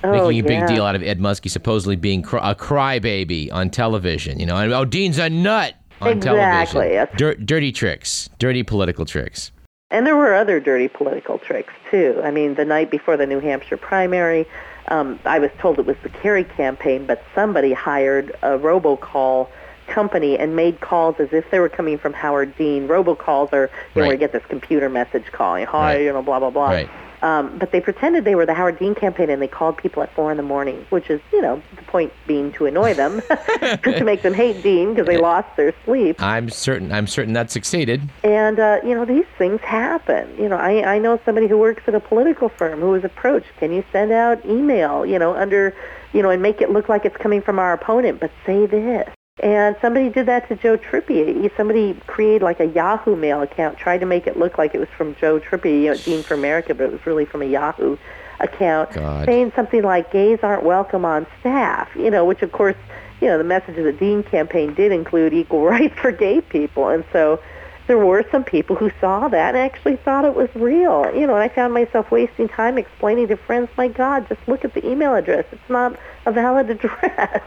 oh, 0.03 0.11
making 0.11 0.45
a 0.45 0.47
big 0.47 0.67
deal 0.67 0.85
out 0.85 0.95
of 0.95 1.03
Ed 1.03 1.19
Muskie 1.19 1.49
supposedly 1.49 1.95
being 1.95 2.21
cry, 2.21 2.51
a 2.51 2.55
crybaby 2.55 3.51
on 3.53 3.69
television. 3.69 4.39
You 4.39 4.45
know, 4.45 4.57
and 4.57 4.73
oh, 4.73 4.83
Dean's 4.83 5.19
a 5.19 5.29
nut 5.29 5.75
on 6.01 6.17
Exactly, 6.17 6.89
television. 6.89 7.17
Dir- 7.17 7.35
dirty 7.35 7.71
tricks, 7.71 8.29
dirty 8.39 8.63
political 8.63 9.05
tricks. 9.05 9.52
And 9.93 10.07
there 10.07 10.17
were 10.17 10.33
other 10.33 10.59
dirty 10.59 10.87
political 10.87 11.37
tricks 11.37 11.71
too. 11.91 12.19
I 12.23 12.31
mean, 12.31 12.55
the 12.55 12.65
night 12.65 12.89
before 12.89 13.15
the 13.15 13.27
New 13.27 13.39
Hampshire 13.39 13.77
primary, 13.77 14.47
um, 14.87 15.19
I 15.23 15.37
was 15.37 15.51
told 15.59 15.77
it 15.77 15.85
was 15.85 15.95
the 16.01 16.09
Kerry 16.09 16.43
campaign, 16.43 17.05
but 17.05 17.23
somebody 17.35 17.71
hired 17.73 18.31
a 18.41 18.57
robocall 18.57 19.47
company 19.87 20.37
and 20.37 20.55
made 20.55 20.79
calls 20.81 21.17
as 21.19 21.31
if 21.31 21.49
they 21.51 21.59
were 21.59 21.69
coming 21.69 21.99
from 21.99 22.11
Howard 22.13 22.57
Dean. 22.57 22.87
Robocalls 22.87 23.53
are 23.53 23.69
you 23.93 24.01
know, 24.01 24.07
where 24.07 24.11
you 24.13 24.17
get 24.17 24.31
this 24.31 24.43
computer 24.49 24.89
message 24.89 25.25
calling, 25.31 25.65
hi, 25.65 25.93
Right. 25.95 26.01
you 26.01 26.11
know, 26.11 26.23
blah 26.23 26.39
blah 26.39 26.49
blah. 26.49 26.69
Right. 26.69 26.89
Um, 27.23 27.57
but 27.57 27.71
they 27.71 27.79
pretended 27.79 28.25
they 28.25 28.35
were 28.35 28.45
the 28.45 28.53
Howard 28.53 28.77
Dean 28.77 28.93
campaign, 28.93 29.29
and 29.29 29.41
they 29.41 29.47
called 29.47 29.77
people 29.77 30.03
at 30.03 30.13
four 30.13 30.29
in 30.29 30.35
the 30.35 30.43
morning, 30.43 30.85
which 30.89 31.09
is, 31.09 31.21
you 31.31 31.41
know, 31.41 31.63
the 31.77 31.81
point 31.83 32.11
being 32.27 32.51
to 32.53 32.65
annoy 32.65 32.93
them, 32.93 33.21
to 33.83 34.03
make 34.03 34.23
them 34.23 34.33
hate 34.33 34.61
Dean 34.61 34.89
because 34.89 35.07
they 35.07 35.17
lost 35.17 35.47
their 35.55 35.73
sleep. 35.85 36.21
I'm 36.21 36.49
certain. 36.49 36.91
I'm 36.91 37.07
certain 37.07 37.31
that 37.33 37.49
succeeded. 37.49 38.01
And 38.25 38.59
uh, 38.59 38.81
you 38.83 38.93
know, 38.93 39.05
these 39.05 39.25
things 39.37 39.61
happen. 39.61 40.35
You 40.37 40.49
know, 40.49 40.57
I 40.57 40.95
I 40.95 40.99
know 40.99 41.17
somebody 41.23 41.47
who 41.47 41.57
works 41.57 41.83
at 41.87 41.95
a 41.95 42.01
political 42.01 42.49
firm 42.49 42.81
who 42.81 42.89
was 42.89 43.05
approached. 43.05 43.55
Can 43.57 43.71
you 43.71 43.85
send 43.93 44.11
out 44.11 44.45
email? 44.45 45.05
You 45.05 45.17
know, 45.17 45.33
under, 45.33 45.73
you 46.11 46.21
know, 46.21 46.29
and 46.29 46.41
make 46.41 46.59
it 46.59 46.71
look 46.71 46.89
like 46.89 47.05
it's 47.05 47.15
coming 47.15 47.41
from 47.41 47.57
our 47.57 47.71
opponent, 47.71 48.19
but 48.19 48.31
say 48.45 48.65
this. 48.65 49.07
And 49.41 49.75
somebody 49.81 50.09
did 50.09 50.27
that 50.27 50.47
to 50.49 50.55
Joe 50.55 50.77
Trippi. 50.77 51.49
Somebody 51.57 51.99
created 52.05 52.43
like 52.43 52.59
a 52.59 52.67
Yahoo 52.67 53.15
mail 53.15 53.41
account, 53.41 53.79
tried 53.79 53.99
to 53.99 54.05
make 54.05 54.27
it 54.27 54.37
look 54.37 54.59
like 54.59 54.75
it 54.75 54.79
was 54.79 54.89
from 54.95 55.15
Joe 55.15 55.39
Trippi, 55.39 55.83
you 55.83 55.89
know, 55.89 55.97
Dean 55.97 56.21
for 56.21 56.35
America, 56.35 56.75
but 56.75 56.83
it 56.83 56.91
was 56.91 57.05
really 57.07 57.25
from 57.25 57.41
a 57.41 57.45
Yahoo 57.45 57.97
account, 58.39 58.91
God. 58.91 59.25
saying 59.25 59.51
something 59.55 59.81
like 59.81 60.11
"gays 60.11 60.39
aren't 60.43 60.63
welcome 60.63 61.03
on 61.03 61.25
staff," 61.39 61.89
you 61.95 62.11
know, 62.11 62.25
which 62.25 62.43
of 62.43 62.51
course, 62.51 62.75
you 63.21 63.27
know, 63.27 63.39
the 63.39 63.43
message 63.43 63.75
of 63.77 63.85
the 63.85 63.91
Dean 63.91 64.21
campaign 64.21 64.75
did 64.75 64.91
include 64.91 65.33
equal 65.33 65.65
rights 65.65 65.97
for 65.99 66.11
gay 66.11 66.39
people, 66.39 66.89
and 66.89 67.03
so 67.11 67.39
there 67.87 67.97
were 67.97 68.23
some 68.31 68.43
people 68.43 68.75
who 68.75 68.91
saw 69.01 69.27
that 69.29 69.55
and 69.55 69.57
actually 69.57 69.95
thought 69.95 70.25
it 70.25 70.35
was 70.35 70.49
real. 70.53 71.11
You 71.13 71.25
know, 71.25 71.33
and 71.33 71.43
I 71.43 71.49
found 71.49 71.73
myself 71.73 72.11
wasting 72.11 72.47
time 72.47 72.77
explaining 72.77 73.29
to 73.29 73.35
friends, 73.35 73.69
"My 73.77 73.87
God, 73.87 74.29
just 74.29 74.47
look 74.47 74.63
at 74.63 74.75
the 74.75 74.87
email 74.87 75.15
address; 75.15 75.45
it's 75.51 75.69
not 75.69 75.97
a 76.27 76.31
valid 76.31 76.69
address." 76.75 77.41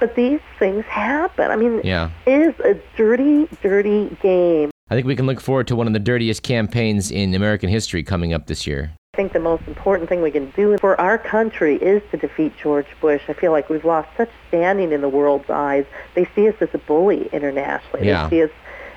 But 0.00 0.14
these 0.14 0.40
things 0.58 0.84
happen. 0.84 1.50
I 1.50 1.56
mean, 1.56 1.80
Yeah. 1.84 2.10
it 2.26 2.40
is 2.40 2.54
a 2.60 2.74
dirty, 2.96 3.48
dirty 3.62 4.16
game. 4.22 4.70
I 4.90 4.94
think 4.94 5.06
we 5.06 5.16
can 5.16 5.26
look 5.26 5.40
forward 5.40 5.66
to 5.68 5.76
one 5.76 5.86
of 5.86 5.92
the 5.92 5.98
dirtiest 5.98 6.42
campaigns 6.42 7.10
in 7.10 7.34
American 7.34 7.68
history 7.68 8.02
coming 8.02 8.32
up 8.32 8.46
this 8.46 8.66
year. 8.66 8.92
I 9.14 9.16
think 9.16 9.32
the 9.32 9.40
most 9.40 9.64
important 9.66 10.08
thing 10.08 10.22
we 10.22 10.30
can 10.30 10.50
do 10.54 10.78
for 10.78 10.98
our 11.00 11.18
country 11.18 11.76
is 11.76 12.02
to 12.12 12.16
defeat 12.16 12.52
George 12.62 12.86
Bush. 13.00 13.22
I 13.28 13.32
feel 13.32 13.50
like 13.50 13.68
we've 13.68 13.84
lost 13.84 14.08
such 14.16 14.30
standing 14.46 14.92
in 14.92 15.00
the 15.00 15.08
world's 15.08 15.50
eyes. 15.50 15.84
They 16.14 16.26
see 16.36 16.48
us 16.48 16.54
as 16.60 16.68
a 16.72 16.78
bully 16.78 17.28
internationally. 17.32 18.06
Yeah. 18.06 18.28
They 18.28 18.36
see 18.36 18.42
us 18.44 18.50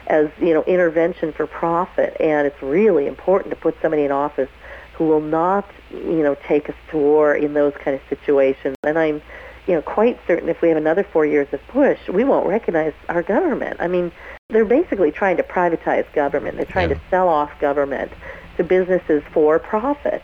as, 0.08 0.30
you 0.40 0.54
know, 0.54 0.64
intervention 0.64 1.32
for 1.34 1.48
profit. 1.48 2.16
And 2.20 2.46
it's 2.46 2.62
really 2.62 3.08
important 3.08 3.50
to 3.50 3.56
put 3.60 3.76
somebody 3.82 4.04
in 4.04 4.12
office 4.12 4.50
who 4.94 5.06
will 5.08 5.22
not, 5.22 5.68
you 5.90 6.22
know, 6.22 6.36
take 6.48 6.70
us 6.70 6.76
to 6.92 6.98
war 6.98 7.34
in 7.34 7.54
those 7.56 7.74
kind 7.84 7.96
of 7.96 8.02
situations. 8.08 8.76
And 8.84 9.00
I'm, 9.00 9.22
you 9.67 9.76
know, 9.76 9.82
quite 9.82 10.19
certain 10.28 10.50
if 10.50 10.62
we 10.62 10.69
have 10.69 10.78
another 10.78 11.04
four 11.04 11.26
years 11.26 11.47
of 11.54 11.60
Bush, 11.74 12.00
we 12.10 12.24
won't 12.24 12.47
recognize 12.47 12.93
our 13.10 13.21
government. 13.21 13.78
I 13.80 13.88
mean, 13.88 14.12
they're 14.50 14.65
basically 14.65 15.12
trying 15.12 15.38
to 15.38 15.43
privatize 15.43 16.12
government. 16.13 16.58
They're 16.58 16.65
trying 16.65 16.89
Yeah. 16.89 16.95
to 16.95 17.02
sell 17.10 17.30
off 17.30 17.52
government 17.60 18.12
to 18.58 18.63
businesses 18.63 19.24
for 19.32 19.60
profit. 19.60 20.24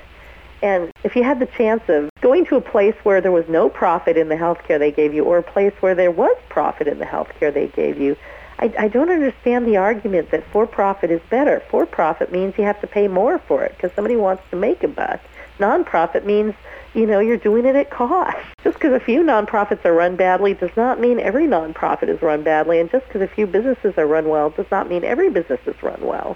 And 0.63 0.89
if 1.03 1.15
you 1.15 1.23
had 1.23 1.39
the 1.39 1.45
chance 1.45 1.83
of 1.87 2.09
going 2.21 2.45
to 2.47 2.55
a 2.55 2.61
place 2.61 2.95
where 3.03 3.21
there 3.21 3.31
was 3.31 3.47
no 3.47 3.69
profit 3.69 4.17
in 4.17 4.27
the 4.27 4.35
health 4.35 4.63
care 4.67 4.79
they 4.79 4.91
gave 4.91 5.13
you 5.13 5.23
or 5.23 5.37
a 5.37 5.43
place 5.43 5.73
where 5.81 5.93
there 5.93 6.09
was 6.11 6.35
profit 6.49 6.87
in 6.87 6.97
the 6.97 7.05
health 7.05 7.29
care 7.39 7.51
they 7.51 7.67
gave 7.67 8.01
you, 8.01 8.17
I, 8.59 8.73
I 8.79 8.87
don't 8.87 9.11
understand 9.11 9.67
the 9.67 9.77
argument 9.77 10.31
that 10.31 10.43
for-profit 10.51 11.11
is 11.11 11.21
better. 11.29 11.61
For-profit 11.69 12.31
means 12.31 12.57
you 12.57 12.63
have 12.63 12.81
to 12.81 12.87
pay 12.87 13.07
more 13.07 13.37
for 13.37 13.63
it 13.63 13.75
because 13.77 13.91
somebody 13.95 14.15
wants 14.15 14.41
to 14.49 14.55
make 14.55 14.83
a 14.83 14.87
buck. 14.87 15.19
Non-profit 15.59 16.25
means, 16.25 16.55
you 16.97 17.05
know, 17.05 17.19
you're 17.19 17.37
doing 17.37 17.65
it 17.65 17.75
at 17.75 17.91
cost. 17.91 18.35
Just 18.63 18.77
because 18.77 18.91
a 18.91 18.99
few 18.99 19.21
nonprofits 19.21 19.85
are 19.85 19.93
run 19.93 20.15
badly 20.15 20.55
does 20.55 20.75
not 20.75 20.99
mean 20.99 21.19
every 21.19 21.45
nonprofit 21.45 22.09
is 22.09 22.21
run 22.23 22.43
badly, 22.43 22.79
and 22.79 22.89
just 22.89 23.05
because 23.05 23.21
a 23.21 23.27
few 23.27 23.45
businesses 23.45 23.93
are 23.97 24.07
run 24.07 24.29
well 24.29 24.49
does 24.49 24.65
not 24.71 24.89
mean 24.89 25.03
every 25.03 25.29
business 25.29 25.59
is 25.67 25.81
run 25.83 26.01
well. 26.01 26.35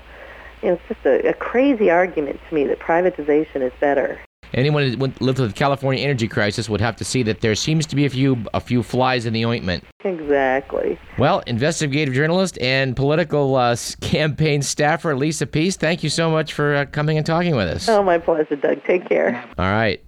You 0.62 0.70
know, 0.70 0.74
it's 0.76 0.88
just 0.88 1.06
a, 1.06 1.30
a 1.30 1.34
crazy 1.34 1.90
argument 1.90 2.40
to 2.48 2.56
me 2.56 2.66
that 2.66 2.80
privatization 2.80 3.64
is 3.64 3.74
better. 3.80 4.22
Anyone 4.54 4.84
who 4.84 4.98
lived 4.98 5.38
through 5.38 5.48
the 5.48 5.54
California 5.54 6.04
energy 6.04 6.28
crisis 6.28 6.70
would 6.70 6.82
have 6.82 6.96
to 6.98 7.06
see 7.06 7.24
that 7.24 7.40
there 7.42 7.56
seems 7.56 7.86
to 7.88 7.96
be 7.96 8.06
a 8.06 8.10
few 8.10 8.46
a 8.54 8.60
few 8.60 8.84
flies 8.84 9.26
in 9.26 9.34
the 9.34 9.46
ointment. 9.46 9.84
Exactly. 10.04 11.00
Well, 11.18 11.40
investigative 11.48 12.14
journalist 12.14 12.60
and 12.60 12.96
political 12.96 13.56
uh, 13.56 13.76
campaign 14.02 14.62
staffer 14.62 15.16
Lisa 15.16 15.48
Pease, 15.48 15.78
thank 15.78 16.04
you 16.04 16.10
so 16.10 16.30
much 16.30 16.54
for 16.54 16.76
uh, 16.76 16.86
coming 16.86 17.18
and 17.18 17.26
talking 17.26 17.56
with 17.56 17.68
us. 17.68 17.90
Oh, 17.90 18.04
my 18.04 18.20
pleasure, 18.20 18.58
Doug. 18.58 18.84
Take 18.84 19.08
care. 19.10 19.44
All 19.58 19.72
right. 19.72 20.04